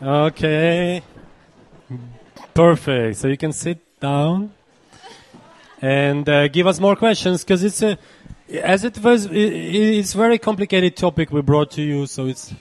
Okay. 0.00 1.02
Perfect. 2.54 3.16
So 3.16 3.26
you 3.26 3.36
can 3.36 3.52
sit 3.52 3.80
down 3.98 4.52
and 5.82 6.28
uh, 6.28 6.46
give 6.46 6.68
us 6.68 6.78
more 6.78 6.94
questions 6.94 7.42
because 7.42 7.64
it's 7.64 7.82
a, 7.82 7.98
as 8.62 8.84
it 8.84 8.96
was, 9.02 9.26
it, 9.26 9.34
it's 9.34 10.12
very 10.12 10.38
complicated 10.38 10.96
topic 10.96 11.32
we 11.32 11.42
brought 11.42 11.72
to 11.72 11.82
you. 11.82 12.06
So 12.06 12.26
it's 12.26 12.54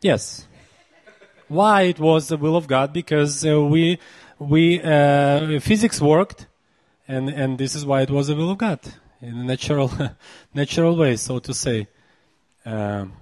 yes. 0.00 0.46
Why 1.52 1.82
it 1.82 1.98
was 1.98 2.28
the 2.28 2.38
will 2.38 2.56
of 2.56 2.66
God? 2.66 2.94
Because 2.94 3.44
uh, 3.44 3.60
we 3.60 3.98
we 4.38 4.80
uh, 4.80 5.60
physics 5.60 6.00
worked, 6.00 6.46
and 7.06 7.28
and 7.28 7.58
this 7.58 7.74
is 7.74 7.84
why 7.84 8.00
it 8.00 8.10
was 8.10 8.28
the 8.28 8.34
will 8.34 8.52
of 8.52 8.56
God 8.56 8.80
in 9.20 9.36
a 9.36 9.44
natural 9.44 9.92
natural 10.54 10.96
way, 10.96 11.16
so 11.16 11.40
to 11.40 11.52
say. 11.52 11.88
Um, 12.64 13.12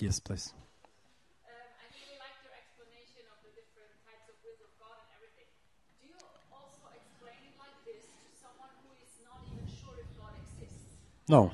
yes, 0.00 0.18
please. 0.18 0.54
Um, 11.28 11.50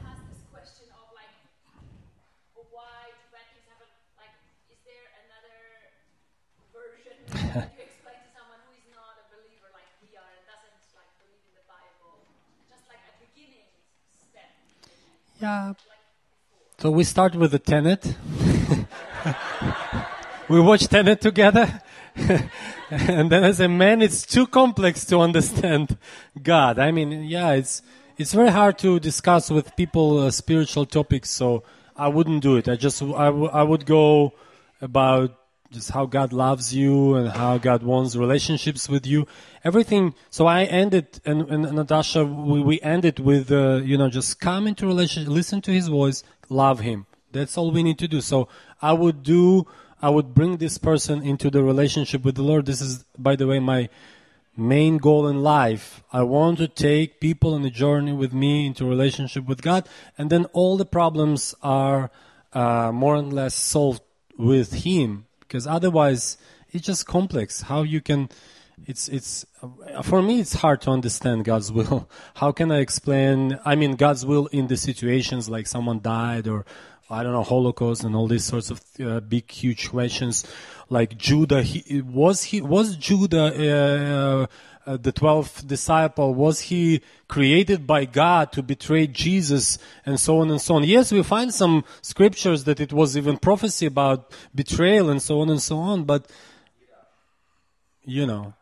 Yeah. 15.40 15.74
So 16.78 16.90
we 16.90 17.04
start 17.04 17.34
with 17.34 17.52
the 17.52 17.58
tenet. 17.58 18.04
we 20.48 20.60
watch 20.60 20.86
tenet 20.88 21.20
together. 21.20 21.82
and 22.90 23.30
then 23.30 23.44
as 23.44 23.60
a 23.60 23.68
man, 23.68 24.00
it's 24.00 24.24
too 24.24 24.46
complex 24.46 25.04
to 25.06 25.18
understand 25.20 25.98
God. 26.42 26.78
I 26.78 26.90
mean, 26.90 27.24
yeah, 27.24 27.52
it's, 27.52 27.82
it's 28.16 28.32
very 28.32 28.50
hard 28.50 28.78
to 28.78 28.98
discuss 28.98 29.50
with 29.50 29.76
people 29.76 30.20
uh, 30.20 30.30
spiritual 30.30 30.86
topics. 30.86 31.30
So 31.30 31.64
I 31.94 32.08
wouldn't 32.08 32.42
do 32.42 32.56
it. 32.56 32.68
I 32.68 32.76
just, 32.76 33.02
I, 33.02 33.26
w- 33.26 33.50
I 33.50 33.62
would 33.62 33.84
go 33.84 34.32
about 34.80 35.36
just 35.70 35.90
how 35.90 36.06
God 36.06 36.32
loves 36.32 36.74
you 36.74 37.14
and 37.14 37.28
how 37.28 37.58
God 37.58 37.82
wants 37.82 38.16
relationships 38.16 38.88
with 38.88 39.06
you. 39.06 39.26
Everything. 39.64 40.14
So 40.30 40.46
I 40.46 40.64
ended, 40.64 41.20
and, 41.24 41.48
and 41.50 41.62
Natasha, 41.72 42.24
we, 42.24 42.60
we 42.62 42.80
ended 42.80 43.18
with, 43.18 43.50
uh, 43.50 43.76
you 43.76 43.98
know, 43.98 44.08
just 44.08 44.40
come 44.40 44.66
into 44.66 44.86
relationship, 44.86 45.30
listen 45.30 45.60
to 45.62 45.72
His 45.72 45.88
voice, 45.88 46.22
love 46.48 46.80
Him. 46.80 47.06
That's 47.32 47.58
all 47.58 47.70
we 47.70 47.82
need 47.82 47.98
to 47.98 48.08
do. 48.08 48.20
So 48.20 48.48
I 48.80 48.92
would 48.92 49.22
do, 49.22 49.66
I 50.00 50.10
would 50.10 50.34
bring 50.34 50.58
this 50.58 50.78
person 50.78 51.22
into 51.22 51.50
the 51.50 51.62
relationship 51.62 52.24
with 52.24 52.36
the 52.36 52.42
Lord. 52.42 52.66
This 52.66 52.80
is, 52.80 53.04
by 53.18 53.36
the 53.36 53.46
way, 53.46 53.58
my 53.58 53.88
main 54.56 54.96
goal 54.96 55.28
in 55.28 55.42
life. 55.42 56.02
I 56.12 56.22
want 56.22 56.58
to 56.58 56.68
take 56.68 57.20
people 57.20 57.54
on 57.54 57.62
the 57.62 57.70
journey 57.70 58.12
with 58.12 58.32
me 58.32 58.66
into 58.66 58.86
relationship 58.86 59.46
with 59.46 59.60
God, 59.62 59.88
and 60.16 60.30
then 60.30 60.46
all 60.46 60.76
the 60.76 60.86
problems 60.86 61.54
are 61.62 62.10
uh, 62.52 62.90
more 62.92 63.16
or 63.16 63.22
less 63.22 63.54
solved 63.54 64.02
with 64.38 64.84
Him. 64.84 65.25
Because 65.46 65.66
otherwise, 65.66 66.38
it's 66.70 66.86
just 66.86 67.06
complex. 67.06 67.62
How 67.62 67.82
you 67.82 68.00
can, 68.00 68.28
it's 68.86 69.08
it's 69.08 69.46
for 70.02 70.22
me, 70.22 70.40
it's 70.40 70.54
hard 70.54 70.80
to 70.82 70.90
understand 70.90 71.44
God's 71.44 71.70
will. 71.72 72.08
How 72.34 72.52
can 72.52 72.70
I 72.72 72.78
explain? 72.78 73.58
I 73.64 73.74
mean, 73.74 73.96
God's 73.96 74.26
will 74.26 74.46
in 74.46 74.66
the 74.66 74.76
situations 74.76 75.48
like 75.48 75.66
someone 75.66 76.00
died 76.00 76.48
or 76.48 76.64
I 77.08 77.22
don't 77.22 77.32
know, 77.32 77.44
Holocaust 77.44 78.02
and 78.02 78.16
all 78.16 78.26
these 78.26 78.44
sorts 78.44 78.70
of 78.70 78.82
uh, 79.00 79.20
big, 79.20 79.50
huge 79.50 79.90
questions. 79.90 80.44
Like 80.88 81.16
Judah, 81.16 81.62
he, 81.62 82.02
was 82.02 82.44
he 82.44 82.60
was 82.60 82.96
Judah 82.96 83.46
uh, 83.46 84.46
uh, 84.86 84.96
the 84.96 85.12
twelfth 85.12 85.66
disciple? 85.66 86.34
Was 86.34 86.60
he 86.60 87.02
created 87.28 87.86
by 87.86 88.04
God 88.04 88.52
to 88.52 88.62
betray 88.62 89.06
Jesus 89.06 89.78
and 90.04 90.18
so 90.18 90.38
on 90.40 90.50
and 90.50 90.60
so 90.60 90.76
on? 90.76 90.84
Yes, 90.84 91.12
we 91.12 91.22
find 91.22 91.52
some 91.52 91.84
scriptures 92.02 92.64
that 92.64 92.80
it 92.80 92.92
was 92.92 93.16
even 93.16 93.36
prophecy 93.36 93.86
about 93.86 94.32
betrayal 94.54 95.10
and 95.10 95.20
so 95.20 95.40
on 95.40 95.50
and 95.50 95.60
so 95.60 95.78
on. 95.78 96.04
But 96.04 96.30
you 98.04 98.26
know, 98.26 98.54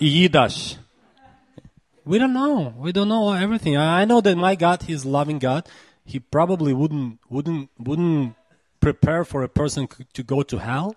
Yidash. 0.00 0.78
We 2.04 2.18
don't 2.18 2.32
know. 2.32 2.72
We 2.78 2.92
don't 2.92 3.08
know 3.08 3.32
everything. 3.32 3.76
I 3.76 4.02
I 4.02 4.04
know 4.04 4.20
that 4.20 4.36
my 4.36 4.54
God, 4.54 4.82
He's 4.82 5.04
loving 5.04 5.38
God. 5.38 5.68
He 6.04 6.20
probably 6.20 6.72
wouldn't 6.72 7.18
wouldn't 7.28 7.68
wouldn't 7.78 8.34
prepare 8.80 9.24
for 9.24 9.42
a 9.42 9.48
person 9.48 9.88
to 10.12 10.22
go 10.22 10.42
to 10.42 10.58
hell. 10.58 10.94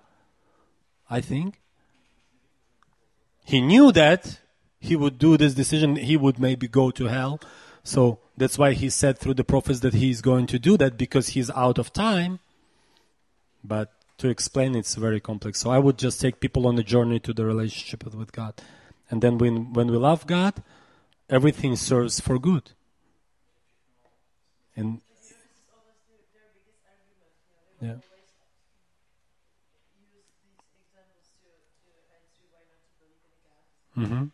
I 1.10 1.22
think 1.22 1.60
he 3.50 3.62
knew 3.62 3.92
that 3.92 4.40
he 4.80 4.96
would 4.96 5.18
do 5.18 5.36
this 5.36 5.56
decision. 5.56 5.96
He 5.96 6.16
would 6.16 6.38
maybe 6.40 6.68
go 6.68 6.92
to 6.92 7.06
hell. 7.06 7.40
So 7.84 8.20
that's 8.38 8.60
why 8.60 8.74
he 8.74 8.92
said 8.92 9.18
through 9.18 9.34
the 9.34 9.44
prophets 9.44 9.80
that 9.80 9.96
he's 9.96 10.22
going 10.22 10.46
to 10.54 10.60
do 10.60 10.78
that 10.78 11.00
because 11.00 11.30
he's 11.30 11.50
out 11.50 11.80
of 11.80 11.92
time. 11.92 12.38
But 13.64 13.92
to 14.20 14.30
explain, 14.30 14.76
it's 14.76 14.94
very 14.94 15.20
complex. 15.20 15.60
So 15.60 15.72
I 15.72 15.80
would 15.80 15.98
just 15.98 16.22
take 16.22 16.40
people 16.40 16.68
on 16.68 16.78
a 16.78 16.84
journey 16.84 17.20
to 17.22 17.34
the 17.34 17.44
relationship 17.44 18.04
with 18.14 18.32
God, 18.32 18.54
and 19.10 19.20
then 19.24 19.40
when 19.40 19.74
when 19.74 19.88
we 19.88 19.98
love 19.98 20.28
God, 20.28 20.62
everything 21.28 21.76
serves 21.76 22.20
for 22.20 22.38
good. 22.38 22.72
And 24.76 25.02
yeah. 27.82 27.96
Mm-hmm. 34.00 34.26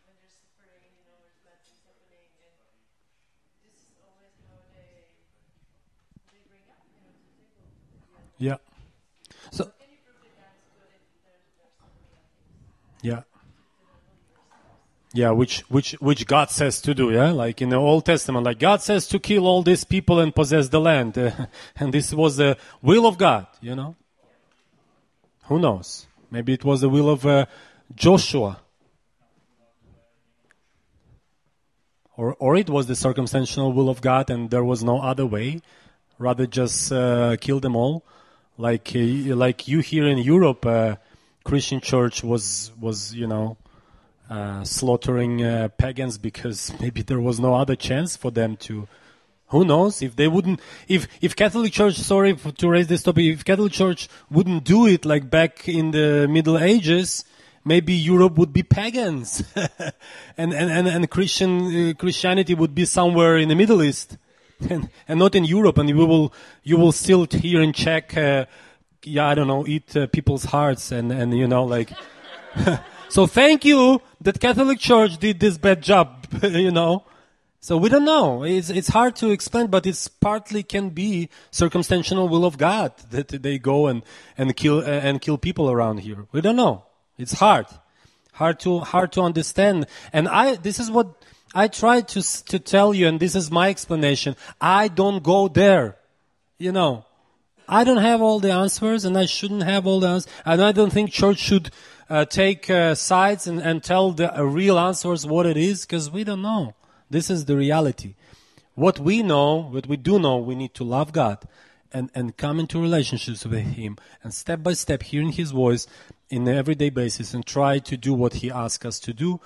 Yeah. 8.37 8.57
So. 9.51 9.71
Yeah. 13.01 13.21
Yeah, 15.13 15.31
which 15.31 15.61
which 15.69 15.93
which 15.93 16.27
God 16.27 16.51
says 16.51 16.81
to 16.81 16.93
do, 16.93 17.09
yeah, 17.11 17.31
like 17.31 17.61
in 17.61 17.69
the 17.69 17.77
Old 17.77 18.05
Testament, 18.05 18.45
like 18.45 18.59
God 18.59 18.81
says 18.81 19.07
to 19.07 19.17
kill 19.17 19.47
all 19.47 19.63
these 19.63 19.85
people 19.85 20.19
and 20.19 20.35
possess 20.35 20.67
the 20.67 20.81
land, 20.81 21.17
and 21.77 21.93
this 21.93 22.13
was 22.13 22.35
the 22.35 22.57
will 22.81 23.07
of 23.07 23.17
God, 23.17 23.47
you 23.61 23.75
know. 23.75 23.95
Who 25.45 25.57
knows? 25.57 26.05
Maybe 26.29 26.53
it 26.53 26.65
was 26.65 26.81
the 26.81 26.89
will 26.89 27.09
of 27.09 27.25
uh, 27.25 27.45
Joshua, 27.95 28.59
or 32.17 32.35
or 32.39 32.55
it 32.55 32.69
was 32.69 32.87
the 32.87 32.95
circumstantial 32.95 33.73
will 33.73 33.89
of 33.89 34.01
God, 34.01 34.29
and 34.29 34.49
there 34.49 34.63
was 34.63 34.83
no 34.83 34.99
other 35.01 35.25
way, 35.25 35.61
rather 36.17 36.45
just 36.45 36.91
uh, 36.91 37.35
kill 37.37 37.59
them 37.59 37.75
all, 37.75 38.03
like 38.57 38.91
uh, 38.95 39.35
like 39.35 39.67
you 39.67 39.79
here 39.79 40.07
in 40.07 40.17
Europe, 40.17 40.65
uh, 40.65 40.95
Christian 41.43 41.81
church 41.81 42.23
was 42.23 42.71
was 42.79 43.13
you 43.13 43.27
know 43.27 43.57
uh, 44.29 44.63
slaughtering 44.63 45.43
uh, 45.43 45.69
pagans 45.77 46.17
because 46.17 46.73
maybe 46.79 47.01
there 47.01 47.19
was 47.19 47.39
no 47.39 47.55
other 47.55 47.75
chance 47.75 48.15
for 48.15 48.31
them 48.31 48.57
to. 48.57 48.87
Who 49.49 49.63
knows 49.63 50.01
if 50.01 50.15
they 50.15 50.27
wouldn't? 50.27 50.59
If 50.87 51.07
if 51.21 51.35
Catholic 51.35 51.71
Church, 51.71 51.95
sorry 51.97 52.35
for, 52.35 52.51
to 52.51 52.67
raise 52.67 52.87
this 52.87 53.03
topic, 53.03 53.25
if 53.25 53.45
Catholic 53.45 53.73
Church 53.73 54.09
wouldn't 54.31 54.63
do 54.63 54.87
it 54.87 55.05
like 55.05 55.29
back 55.29 55.69
in 55.69 55.91
the 55.91 56.27
Middle 56.27 56.57
Ages, 56.57 57.23
maybe 57.65 57.93
Europe 57.93 58.37
would 58.37 58.53
be 58.53 58.63
pagans, 58.63 59.43
and, 60.37 60.53
and 60.53 60.71
and 60.71 60.87
and 60.87 61.09
Christian 61.09 61.89
uh, 61.89 61.93
Christianity 61.93 62.53
would 62.53 62.73
be 62.73 62.85
somewhere 62.85 63.37
in 63.37 63.49
the 63.49 63.55
Middle 63.55 63.83
East, 63.83 64.17
and 64.69 64.89
and 65.07 65.19
not 65.19 65.35
in 65.35 65.43
Europe, 65.43 65.77
and 65.77 65.89
you 65.89 65.97
will 65.97 66.33
you 66.63 66.77
will 66.77 66.91
still 66.91 67.25
hear 67.25 67.61
and 67.61 67.75
check. 67.75 68.15
Uh, 68.15 68.45
yeah, 69.03 69.27
I 69.27 69.35
don't 69.35 69.47
know, 69.47 69.67
eat 69.67 69.95
uh, 69.95 70.07
people's 70.07 70.45
hearts, 70.45 70.91
and 70.91 71.11
and 71.11 71.37
you 71.37 71.47
know 71.47 71.63
like. 71.65 71.91
So 73.09 73.27
thank 73.27 73.63
you 73.63 74.01
that 74.21 74.39
Catholic 74.39 74.79
Church 74.79 75.17
did 75.17 75.39
this 75.39 75.57
bad 75.57 75.81
job, 75.81 76.27
you 76.43 76.71
know. 76.71 77.05
So 77.61 77.77
we 77.77 77.89
don't 77.89 78.05
know. 78.05 78.43
It's, 78.43 78.69
it's 78.69 78.89
hard 78.89 79.15
to 79.17 79.29
explain, 79.29 79.67
but 79.67 79.85
it's 79.85 80.07
partly 80.07 80.63
can 80.63 80.89
be 80.89 81.29
circumstantial 81.49 82.27
will 82.27 82.45
of 82.45 82.57
God 82.57 82.93
that 83.11 83.29
they 83.29 83.57
go 83.57 83.87
and, 83.87 84.03
and 84.37 84.55
kill, 84.55 84.81
and 84.81 85.21
kill 85.21 85.37
people 85.37 85.71
around 85.71 85.99
here. 85.99 86.27
We 86.31 86.41
don't 86.41 86.55
know. 86.55 86.84
It's 87.17 87.33
hard. 87.33 87.67
Hard 88.33 88.59
to, 88.61 88.79
hard 88.79 89.11
to 89.13 89.21
understand. 89.21 89.87
And 90.11 90.27
I, 90.27 90.55
this 90.55 90.79
is 90.79 90.91
what 90.91 91.15
I 91.55 91.69
try 91.69 92.01
to 92.01 92.21
to 92.47 92.59
tell 92.59 92.93
you, 92.93 93.07
and 93.07 93.17
this 93.17 93.33
is 93.33 93.49
my 93.49 93.69
explanation. 93.69 94.35
I 94.59 94.89
don't 94.89 95.23
go 95.23 95.47
there. 95.47 95.95
You 96.57 96.73
know, 96.73 97.05
I 97.67 97.85
don't 97.85 98.01
have 98.01 98.21
all 98.21 98.41
the 98.41 98.51
answers, 98.51 99.05
and 99.05 99.17
I 99.17 99.25
shouldn't 99.25 99.63
have 99.63 99.87
all 99.87 100.01
the 100.01 100.09
answers. 100.09 100.33
And 100.43 100.61
I 100.61 100.73
don't 100.73 100.91
think 100.91 101.11
church 101.11 101.37
should 101.37 101.71
uh, 102.09 102.25
take 102.25 102.69
uh, 102.69 102.93
sides 102.93 103.47
and, 103.47 103.61
and 103.61 103.81
tell 103.81 104.11
the 104.11 104.37
uh, 104.37 104.43
real 104.43 104.77
answers 104.77 105.25
what 105.25 105.45
it 105.45 105.55
is, 105.55 105.85
because 105.85 106.11
we 106.11 106.25
don't 106.25 106.41
know. 106.41 106.75
This 107.09 107.29
is 107.29 107.45
the 107.45 107.55
reality. 107.55 108.15
What 108.73 108.99
we 108.99 109.23
know, 109.23 109.61
what 109.61 109.87
we 109.87 109.95
do 109.95 110.19
know, 110.19 110.37
we 110.37 110.55
need 110.55 110.73
to 110.73 110.83
love 110.83 111.13
God 111.13 111.37
and, 111.93 112.11
and 112.13 112.35
come 112.35 112.59
into 112.59 112.81
relationships 112.81 113.45
with 113.45 113.61
Him 113.61 113.97
and 114.21 114.33
step 114.33 114.61
by 114.61 114.73
step 114.73 115.03
hearing 115.03 115.31
His 115.31 115.51
voice 115.51 115.87
in 116.29 116.47
an 116.47 116.55
everyday 116.55 116.89
basis 116.89 117.33
and 117.33 117.45
try 117.45 117.79
to 117.79 117.97
do 117.97 118.13
what 118.13 118.35
He 118.35 118.51
asks 118.51 118.85
us 118.85 118.99
to 119.01 119.13
do. 119.13 119.39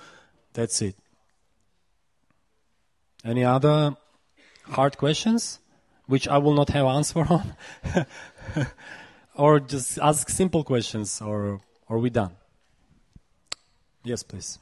That's 0.52 0.80
it. 0.82 0.96
Any 3.24 3.44
other 3.44 3.96
hard 4.64 4.96
questions, 4.96 5.58
which 6.06 6.26
I 6.26 6.38
will 6.38 6.54
not 6.54 6.70
have 6.70 6.86
answer 6.86 7.20
on, 7.20 7.54
or 9.34 9.60
just 9.60 9.98
ask 9.98 10.28
simple 10.28 10.64
questions, 10.64 11.20
or 11.20 11.60
are 11.88 11.98
we 11.98 12.10
done? 12.10 12.32
Yes, 14.02 14.22
please. 14.22 14.58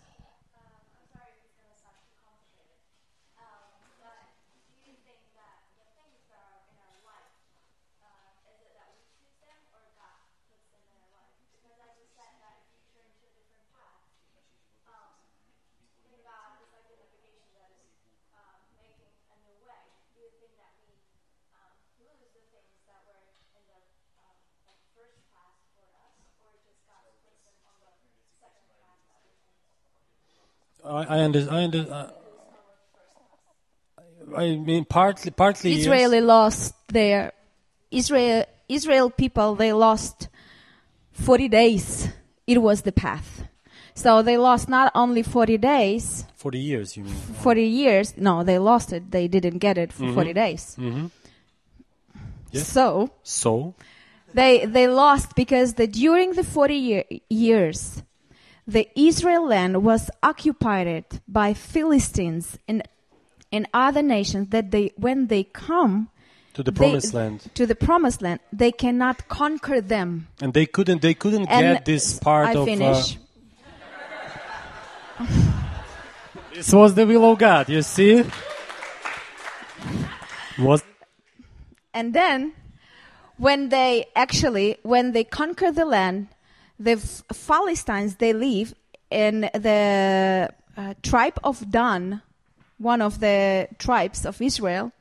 I, 30.84 31.02
I 31.04 31.24
under, 31.24 31.46
I 31.50 31.64
under, 31.64 31.86
uh, 31.90 32.10
I 34.36 34.56
mean, 34.56 34.84
partly, 34.84 35.30
partly. 35.30 35.72
yes. 35.72 35.80
Israeli 35.80 36.20
lost 36.20 36.74
their 36.88 37.32
Israel 37.90 38.44
Israel 38.68 39.10
people 39.10 39.54
they 39.54 39.72
lost 39.72 40.28
40 41.12 41.48
days. 41.48 42.08
It 42.46 42.62
was 42.62 42.82
the 42.82 42.92
path. 42.92 43.44
So 43.94 44.22
they 44.22 44.38
lost 44.38 44.68
not 44.68 44.92
only 44.94 45.22
40 45.22 45.58
days, 45.58 46.24
Forty 46.36 46.60
years, 46.60 46.96
you 46.96 47.02
mean? 47.02 47.14
40 47.14 47.64
years. 47.64 48.16
No, 48.16 48.44
they 48.44 48.58
lost 48.58 48.92
it. 48.92 49.10
They 49.10 49.26
didn't 49.26 49.58
get 49.58 49.76
it 49.76 49.92
for 49.92 50.04
mm-hmm. 50.04 50.14
40 50.14 50.32
days. 50.34 50.76
Mm-hmm. 50.78 51.06
Yes. 52.52 52.72
So 52.72 53.10
So, 53.22 53.74
they 54.34 54.66
they 54.66 54.88
lost 54.88 55.34
because 55.34 55.74
the 55.74 55.86
during 55.86 56.34
the 56.34 56.44
40 56.44 56.74
year, 56.74 57.04
years 57.28 58.02
the 58.66 58.88
Israel 58.94 59.46
land 59.46 59.82
was 59.82 60.10
occupied 60.22 61.04
by 61.26 61.54
Philistines 61.54 62.58
and 62.68 62.82
and 63.50 63.66
other 63.72 64.02
nations 64.02 64.48
that 64.50 64.70
they 64.70 64.92
when 64.96 65.28
they 65.28 65.44
come 65.44 66.08
to 66.54 66.62
the 66.62 66.70
they- 66.70 66.76
promised 66.76 67.14
land, 67.14 67.40
to 67.54 67.66
the 67.66 67.74
promised 67.74 68.20
land 68.22 68.40
they 68.52 68.72
cannot 68.72 69.28
conquer 69.28 69.80
them 69.80 70.28
and 70.42 70.52
they 70.52 70.66
couldn't, 70.66 71.00
they 71.00 71.14
couldn't 71.14 71.46
and 71.48 71.76
get 71.76 71.84
this 71.84 72.18
part 72.18 72.48
I 72.48 72.52
of. 72.54 72.64
finish 72.66 73.16
Uh, 73.16 73.20
this 76.54 76.72
was 76.72 76.94
the 76.94 77.06
will 77.06 77.32
of 77.32 77.38
God. 77.38 77.68
You 77.68 77.82
see? 77.82 78.24
Was 80.58 80.82
and 81.92 82.14
then 82.14 82.52
when 83.36 83.68
they 83.68 84.06
actually 84.14 84.76
when 84.82 85.12
they 85.12 85.24
conquer 85.24 85.70
the 85.72 85.84
land 85.84 86.28
the 86.78 86.96
Philistines 86.96 88.16
they 88.16 88.32
live 88.32 88.74
in 89.10 89.42
the 89.54 90.50
uh, 90.76 90.94
tribe 91.02 91.38
of 91.42 91.70
Dan 91.70 92.22
one 92.78 93.02
of 93.02 93.20
the 93.20 93.68
tribes 93.78 94.24
of 94.24 94.40
Israel. 94.40 94.92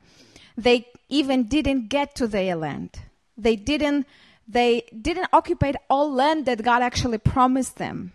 They 0.56 0.88
even 1.08 1.44
didn't 1.44 1.88
get 1.88 2.14
to 2.16 2.26
their 2.26 2.56
land. 2.56 2.98
They 3.36 3.56
didn't 3.56 4.06
they 4.50 4.82
didn't 5.00 5.28
occupy 5.32 5.72
all 5.88 6.10
land 6.10 6.46
that 6.46 6.62
God 6.62 6.82
actually 6.82 7.18
promised 7.18 7.76
them. 7.76 8.12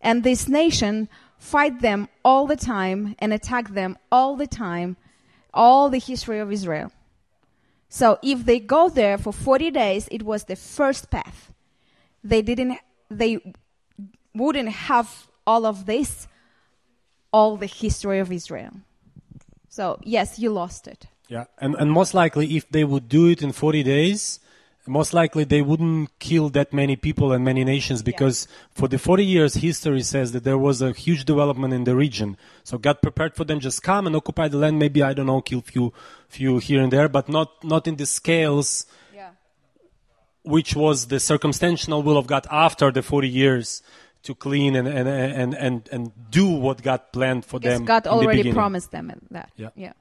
And 0.00 0.24
this 0.24 0.48
nation 0.48 1.08
fight 1.38 1.80
them 1.80 2.08
all 2.24 2.46
the 2.46 2.56
time 2.56 3.14
and 3.20 3.32
attack 3.32 3.70
them 3.70 3.96
all 4.10 4.36
the 4.36 4.46
time 4.46 4.96
all 5.54 5.88
the 5.88 5.98
history 5.98 6.38
of 6.40 6.52
Israel 6.52 6.92
so 7.88 8.18
if 8.22 8.44
they 8.44 8.58
go 8.60 8.88
there 8.88 9.18
for 9.18 9.32
40 9.32 9.70
days, 9.70 10.08
it 10.10 10.22
was 10.22 10.44
the 10.44 10.56
first 10.56 11.10
path. 11.10 11.52
They 12.22 12.42
didn't, 12.42 12.78
they 13.10 13.40
wouldn't 14.34 14.68
have 14.68 15.28
all 15.46 15.64
of 15.64 15.86
this, 15.86 16.28
all 17.32 17.56
the 17.56 17.66
history 17.66 18.18
of 18.18 18.30
Israel. 18.30 18.72
So 19.68 19.98
yes, 20.02 20.38
you 20.38 20.50
lost 20.50 20.86
it. 20.88 21.06
yeah, 21.28 21.44
and 21.58 21.74
and 21.76 21.92
most 21.92 22.14
likely, 22.14 22.56
if 22.56 22.68
they 22.70 22.84
would 22.84 23.08
do 23.08 23.28
it 23.28 23.42
in 23.42 23.52
forty 23.52 23.82
days, 23.82 24.40
most 24.88 25.12
likely 25.12 25.44
they 25.44 25.62
wouldn't 25.62 26.18
kill 26.18 26.48
that 26.50 26.72
many 26.72 26.96
people 26.96 27.32
and 27.32 27.44
many 27.44 27.62
nations 27.64 28.02
because 28.02 28.48
for 28.70 28.88
the 28.88 28.98
40 28.98 29.24
years 29.24 29.54
history 29.54 30.02
says 30.02 30.32
that 30.32 30.44
there 30.44 30.58
was 30.58 30.80
a 30.82 30.92
huge 30.92 31.24
development 31.24 31.72
in 31.74 31.84
the 31.84 31.94
region 31.94 32.36
so 32.64 32.78
god 32.78 33.00
prepared 33.02 33.34
for 33.36 33.44
them 33.44 33.60
just 33.60 33.82
come 33.82 34.06
and 34.06 34.16
occupy 34.16 34.48
the 34.48 34.56
land 34.56 34.78
maybe 34.78 35.02
i 35.02 35.12
don't 35.12 35.26
know 35.26 35.40
kill 35.40 35.60
few 35.60 35.92
few 36.28 36.58
here 36.58 36.82
and 36.82 36.92
there 36.92 37.08
but 37.08 37.28
not 37.28 37.62
not 37.62 37.86
in 37.86 37.96
the 37.96 38.06
scales 38.06 38.86
Yeah. 39.14 39.30
which 40.42 40.74
was 40.74 41.06
the 41.08 41.20
circumstantial 41.20 42.02
will 42.02 42.16
of 42.18 42.26
god 42.26 42.46
after 42.50 42.90
the 42.90 43.02
40 43.02 43.28
years 43.28 43.82
to 44.22 44.34
clean 44.34 44.74
and 44.76 44.88
and 44.88 45.08
and 45.08 45.54
and, 45.54 45.88
and 45.92 46.12
do 46.30 46.46
what 46.48 46.82
god 46.82 47.00
planned 47.12 47.44
for 47.44 47.60
Because 47.60 47.78
them 47.78 47.84
God 47.86 48.02
the 48.04 48.10
already 48.10 48.38
beginning. 48.38 48.54
promised 48.54 48.90
them 48.90 49.12
that. 49.30 49.50
Yeah. 49.56 49.70
Yeah. 49.76 49.92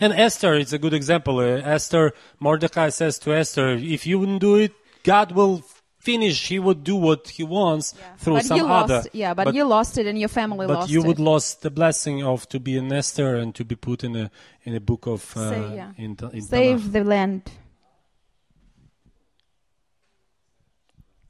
And 0.00 0.12
Esther 0.12 0.54
is 0.54 0.72
a 0.72 0.78
good 0.78 0.92
example. 0.92 1.38
Uh, 1.38 1.62
Esther, 1.62 2.12
Mordecai 2.40 2.88
says 2.90 3.18
to 3.20 3.32
Esther, 3.32 3.74
if 3.74 4.06
you 4.06 4.18
wouldn't 4.18 4.40
do 4.40 4.56
it, 4.56 4.72
God 5.04 5.32
will 5.32 5.62
finish. 5.98 6.48
He 6.48 6.58
would 6.58 6.82
do 6.82 6.96
what 6.96 7.28
he 7.28 7.44
wants 7.44 7.94
through 8.18 8.34
But 8.34 8.44
some 8.46 8.56
you 8.58 8.64
lost, 8.64 8.92
other. 8.92 9.08
yeah, 9.12 9.34
but, 9.34 9.54
you 9.54 9.64
lost 9.64 9.96
it 9.96 10.06
and 10.06 10.18
your 10.18 10.28
family 10.28 10.66
lost 10.66 10.68
it. 10.68 10.72
but 10.74 10.80
lost 10.80 10.90
you 10.90 11.00
it. 11.02 11.06
would 11.06 11.18
lost 11.20 11.62
the 11.62 11.70
blessing 11.70 12.24
of 12.24 12.48
to 12.48 12.58
be 12.58 12.76
an 12.76 12.92
Esther 12.92 13.36
and 13.36 13.54
to 13.54 13.64
be 13.64 13.76
put 13.76 14.02
in 14.02 14.16
a 14.16 14.30
in 14.64 14.74
a 14.74 14.80
book 14.80 15.06
of 15.06 15.34
uh, 15.36 15.50
Say, 15.50 15.74
yeah. 15.76 15.92
in, 15.96 16.16
in 16.32 16.42
Save 16.42 16.80
Tanakh. 16.80 16.92
the 16.92 17.04
land. 17.04 17.42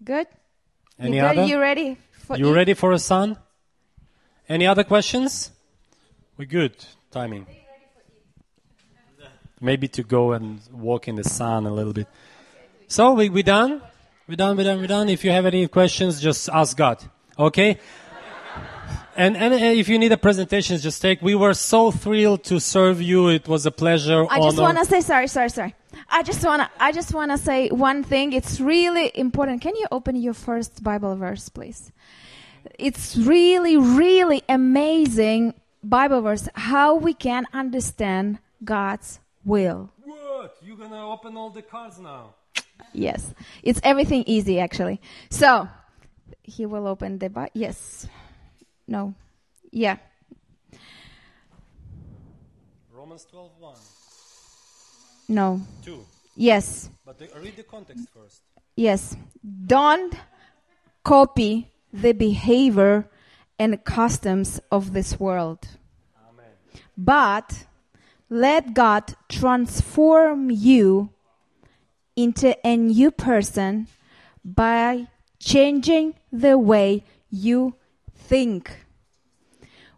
Good? 0.03 0.27
Any 0.99 1.17
you 1.17 1.23
good? 1.23 1.39
other? 1.39 1.45
You 1.45 1.59
ready? 1.61 1.99
For 2.13 2.37
You 2.37 2.51
eat? 2.51 2.55
ready 2.55 2.75
for 2.75 2.93
a 2.93 2.99
son? 2.99 3.37
Any 4.49 4.67
other 4.67 4.85
questions? 4.85 5.51
We're 6.39 6.47
good. 6.47 6.75
Timing. 7.11 7.47
Maybe 9.65 9.89
to 9.89 10.03
go 10.03 10.33
and 10.33 10.61
walk 10.71 11.09
in 11.09 11.17
the 11.17 11.25
sun 11.25 11.67
a 11.67 11.73
little 11.73 11.93
bit. 11.93 12.07
So 12.87 13.15
we 13.15 13.31
we 13.31 13.43
done? 13.43 13.81
We 14.29 14.37
done? 14.37 14.57
We 14.57 14.65
done? 14.65 14.81
We 14.81 14.87
done? 14.87 15.09
If 15.09 15.25
you 15.25 15.31
have 15.31 15.47
any 15.47 15.67
questions, 15.69 16.21
just 16.21 16.49
ask 16.51 16.77
God. 16.77 17.03
Okay? 17.39 17.79
And 19.17 19.37
and 19.37 19.55
uh, 19.55 19.57
if 19.57 19.89
you 19.89 19.99
need 19.99 20.13
a 20.13 20.17
presentation, 20.17 20.77
just 20.79 21.01
take. 21.01 21.23
We 21.23 21.35
were 21.35 21.55
so 21.55 21.91
thrilled 21.91 22.45
to 22.45 22.61
serve 22.61 23.01
you. 23.01 23.29
It 23.29 23.47
was 23.47 23.65
a 23.65 23.71
pleasure. 23.71 24.27
I 24.29 24.41
just 24.41 24.59
want 24.59 24.79
to 24.79 24.85
say 24.85 25.01
sorry, 25.01 25.29
sorry, 25.29 25.49
sorry. 25.49 25.75
I 26.11 26.23
just 26.23 26.45
want 26.45 26.63
to 26.63 26.71
I 26.79 26.93
just 26.93 27.15
want 27.15 27.31
to 27.31 27.39
say 27.39 27.69
one 27.69 28.03
thing. 28.03 28.33
It's 28.33 28.61
really 28.61 29.13
important. 29.15 29.63
Can 29.63 29.77
you 29.77 29.87
open 29.93 30.17
your 30.17 30.35
first 30.35 30.83
Bible 30.83 31.17
verse, 31.17 31.49
please? 31.49 31.93
It's 32.79 33.17
really 33.17 33.77
really 33.77 34.43
amazing 34.49 35.55
Bible 35.83 36.21
verse 36.23 36.49
how 36.55 36.97
we 36.97 37.15
can 37.15 37.47
understand 37.53 38.39
God's 38.65 39.21
will. 39.45 39.91
What? 40.03 40.57
You're 40.63 40.77
gonna 40.77 41.11
open 41.11 41.37
all 41.37 41.51
the 41.51 41.63
cards 41.63 41.99
now. 41.99 42.35
Yes. 42.93 43.35
It's 43.63 43.81
everything 43.83 44.25
easy 44.27 44.61
actually. 44.61 45.01
So, 45.31 45.69
he 46.43 46.67
will 46.67 46.87
open 46.87 47.19
the 47.19 47.31
Bible. 47.31 47.51
Yes. 47.55 48.07
No. 48.87 49.15
Yeah. 49.71 49.97
Romans 52.93 53.27
12, 53.31 53.51
1, 53.59 53.75
No. 55.29 55.61
2. 55.85 56.07
Yes. 56.37 56.91
But 57.05 57.19
the, 57.19 57.29
read 57.41 57.57
the 57.57 57.63
context 57.63 58.09
first. 58.15 58.43
Yes. 58.77 59.17
Don't 59.67 60.15
copy 61.03 61.71
the 61.93 62.13
behavior 62.13 63.09
and 63.59 63.83
customs 63.85 64.61
of 64.71 64.93
this 64.93 65.21
world. 65.21 65.69
Amen. 66.29 66.51
But 66.97 67.67
let 68.29 68.75
God 68.75 69.15
transform 69.29 70.51
you 70.51 71.11
into 72.17 72.57
a 72.67 72.77
new 72.77 73.11
person 73.11 73.89
by 74.45 75.09
changing 75.39 76.15
the 76.33 76.59
way 76.59 77.05
you 77.31 77.75
think. 78.15 78.85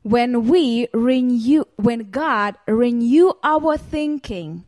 when 0.06 0.46
we 0.46 0.86
renew, 0.94 1.64
when 1.74 2.12
God 2.12 2.54
renew 2.68 3.32
our 3.42 3.76
thinking, 3.76 4.64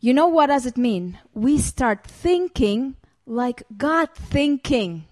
you 0.00 0.12
know 0.12 0.28
what 0.28 0.48
does 0.48 0.66
it 0.66 0.76
mean? 0.76 1.18
We 1.32 1.56
start 1.56 2.04
thinking 2.06 2.96
like 3.24 3.62
God 3.74 4.10
thinking. 4.14 5.06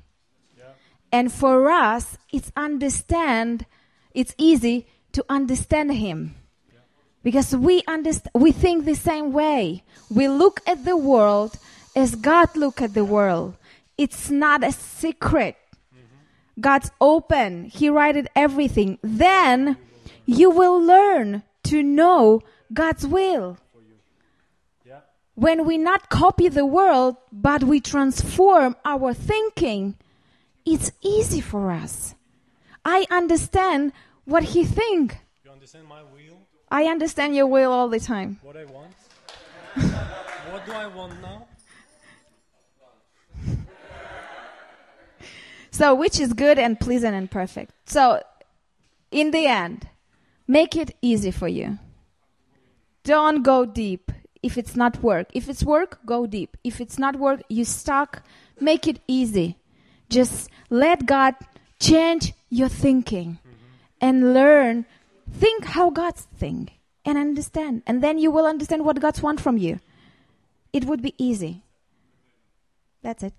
And 1.10 1.32
for 1.32 1.70
us, 1.70 2.18
it's 2.30 2.52
understand, 2.58 3.64
it's 4.12 4.34
easy 4.36 4.86
to 5.12 5.24
understand 5.30 5.94
Him. 5.94 6.34
Because 7.28 7.54
we 7.54 7.82
understand, 7.86 8.30
we 8.32 8.52
think 8.52 8.86
the 8.86 8.94
same 8.94 9.34
way. 9.34 9.84
We 10.08 10.28
look 10.28 10.62
at 10.66 10.86
the 10.86 10.96
world 10.96 11.58
as 11.94 12.14
God 12.14 12.56
look 12.56 12.80
at 12.80 12.94
the 12.94 13.04
world. 13.04 13.54
It's 13.98 14.30
not 14.30 14.64
a 14.64 14.72
secret. 14.72 15.54
Mm-hmm. 15.94 16.62
God's 16.62 16.90
open. 17.02 17.66
He 17.66 17.90
writed 17.90 18.28
everything. 18.34 18.96
Then 19.02 19.76
you 20.24 20.48
will 20.48 20.80
learn 20.80 21.42
to 21.64 21.82
know 21.82 22.40
God's 22.72 23.06
will. 23.06 23.58
When 25.34 25.66
we 25.66 25.76
not 25.76 26.08
copy 26.08 26.48
the 26.48 26.64
world, 26.64 27.16
but 27.30 27.62
we 27.62 27.78
transform 27.78 28.74
our 28.86 29.12
thinking, 29.12 29.96
it's 30.64 30.92
easy 31.02 31.42
for 31.42 31.72
us. 31.72 32.14
I 32.86 33.04
understand 33.10 33.92
what 34.24 34.44
he 34.44 34.64
think. 34.64 35.18
You 35.44 35.50
understand 35.50 35.86
my 35.86 36.02
will? 36.04 36.47
I 36.70 36.84
understand 36.84 37.34
your 37.34 37.46
will 37.46 37.72
all 37.72 37.88
the 37.88 38.00
time. 38.00 38.38
What 38.42 38.56
I 38.56 38.64
want? 38.64 38.92
what 40.52 40.66
do 40.66 40.72
I 40.72 40.86
want 40.86 41.20
now? 41.22 41.46
So, 45.70 45.94
which 45.94 46.18
is 46.18 46.32
good 46.32 46.58
and 46.58 46.78
pleasant 46.80 47.14
and 47.14 47.30
perfect. 47.30 47.72
So, 47.86 48.20
in 49.12 49.30
the 49.30 49.46
end, 49.46 49.88
make 50.48 50.74
it 50.74 50.96
easy 51.00 51.30
for 51.30 51.46
you. 51.46 51.78
Don't 53.04 53.42
go 53.42 53.64
deep 53.64 54.10
if 54.42 54.58
it's 54.58 54.74
not 54.74 55.02
work. 55.02 55.28
If 55.32 55.48
it's 55.48 55.62
work, 55.62 56.00
go 56.04 56.26
deep. 56.26 56.56
If 56.64 56.80
it's 56.80 56.98
not 56.98 57.16
work, 57.16 57.42
you 57.48 57.64
stuck. 57.64 58.22
Make 58.60 58.88
it 58.88 59.00
easy. 59.06 59.56
Just 60.08 60.50
let 60.68 61.06
God 61.06 61.34
change 61.78 62.32
your 62.50 62.68
thinking 62.68 63.38
and 64.00 64.34
learn. 64.34 64.84
Think 65.32 65.64
how 65.64 65.90
God's 65.90 66.26
think 66.36 66.72
and 67.04 67.18
understand. 67.18 67.82
And 67.86 68.02
then 68.02 68.18
you 68.18 68.30
will 68.30 68.46
understand 68.46 68.84
what 68.84 69.00
God's 69.00 69.22
want 69.22 69.40
from 69.40 69.56
you. 69.56 69.80
It 70.72 70.84
would 70.84 71.02
be 71.02 71.14
easy. 71.18 71.62
That's 73.02 73.22
it. 73.22 73.34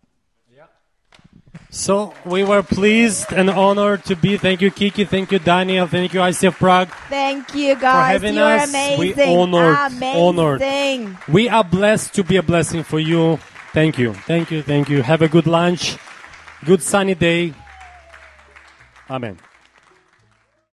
So 1.71 2.13
we 2.25 2.43
were 2.43 2.63
pleased 2.63 3.31
and 3.31 3.49
honored 3.49 4.03
to 4.05 4.15
be. 4.15 4.37
Thank 4.37 4.61
you, 4.61 4.71
Kiki. 4.71 5.05
Thank 5.05 5.31
you, 5.31 5.37
Daniel. 5.37 5.85
Thank 5.85 6.13
you, 6.15 6.19
ICF 6.19 6.57
Prague. 6.57 6.89
Thank 7.09 7.53
you, 7.53 7.75
guys. 7.75 8.13
having 8.13 8.35
You're 8.35 8.45
us. 8.45 8.73
We 8.73 9.13
amazing. 9.13 9.37
honored- 9.37 9.77
amazing. 9.91 10.39
honored. 10.39 11.17
We 11.27 11.47
are 11.47 11.63
blessed 11.63 12.15
to 12.15 12.23
be 12.23 12.37
a 12.37 12.43
blessing 12.43 12.83
for 12.83 12.99
you. 12.99 13.37
Thank 13.71 13.99
you. 13.99 14.13
Thank 14.13 14.49
you. 14.49 14.63
Thank 14.63 14.89
you. 14.89 15.03
Have 15.03 15.21
a 15.21 15.27
good 15.27 15.45
lunch. 15.45 15.97
Good 16.65 16.81
sunny 16.81 17.13
day. 17.13 17.53
Amen. 19.07 19.37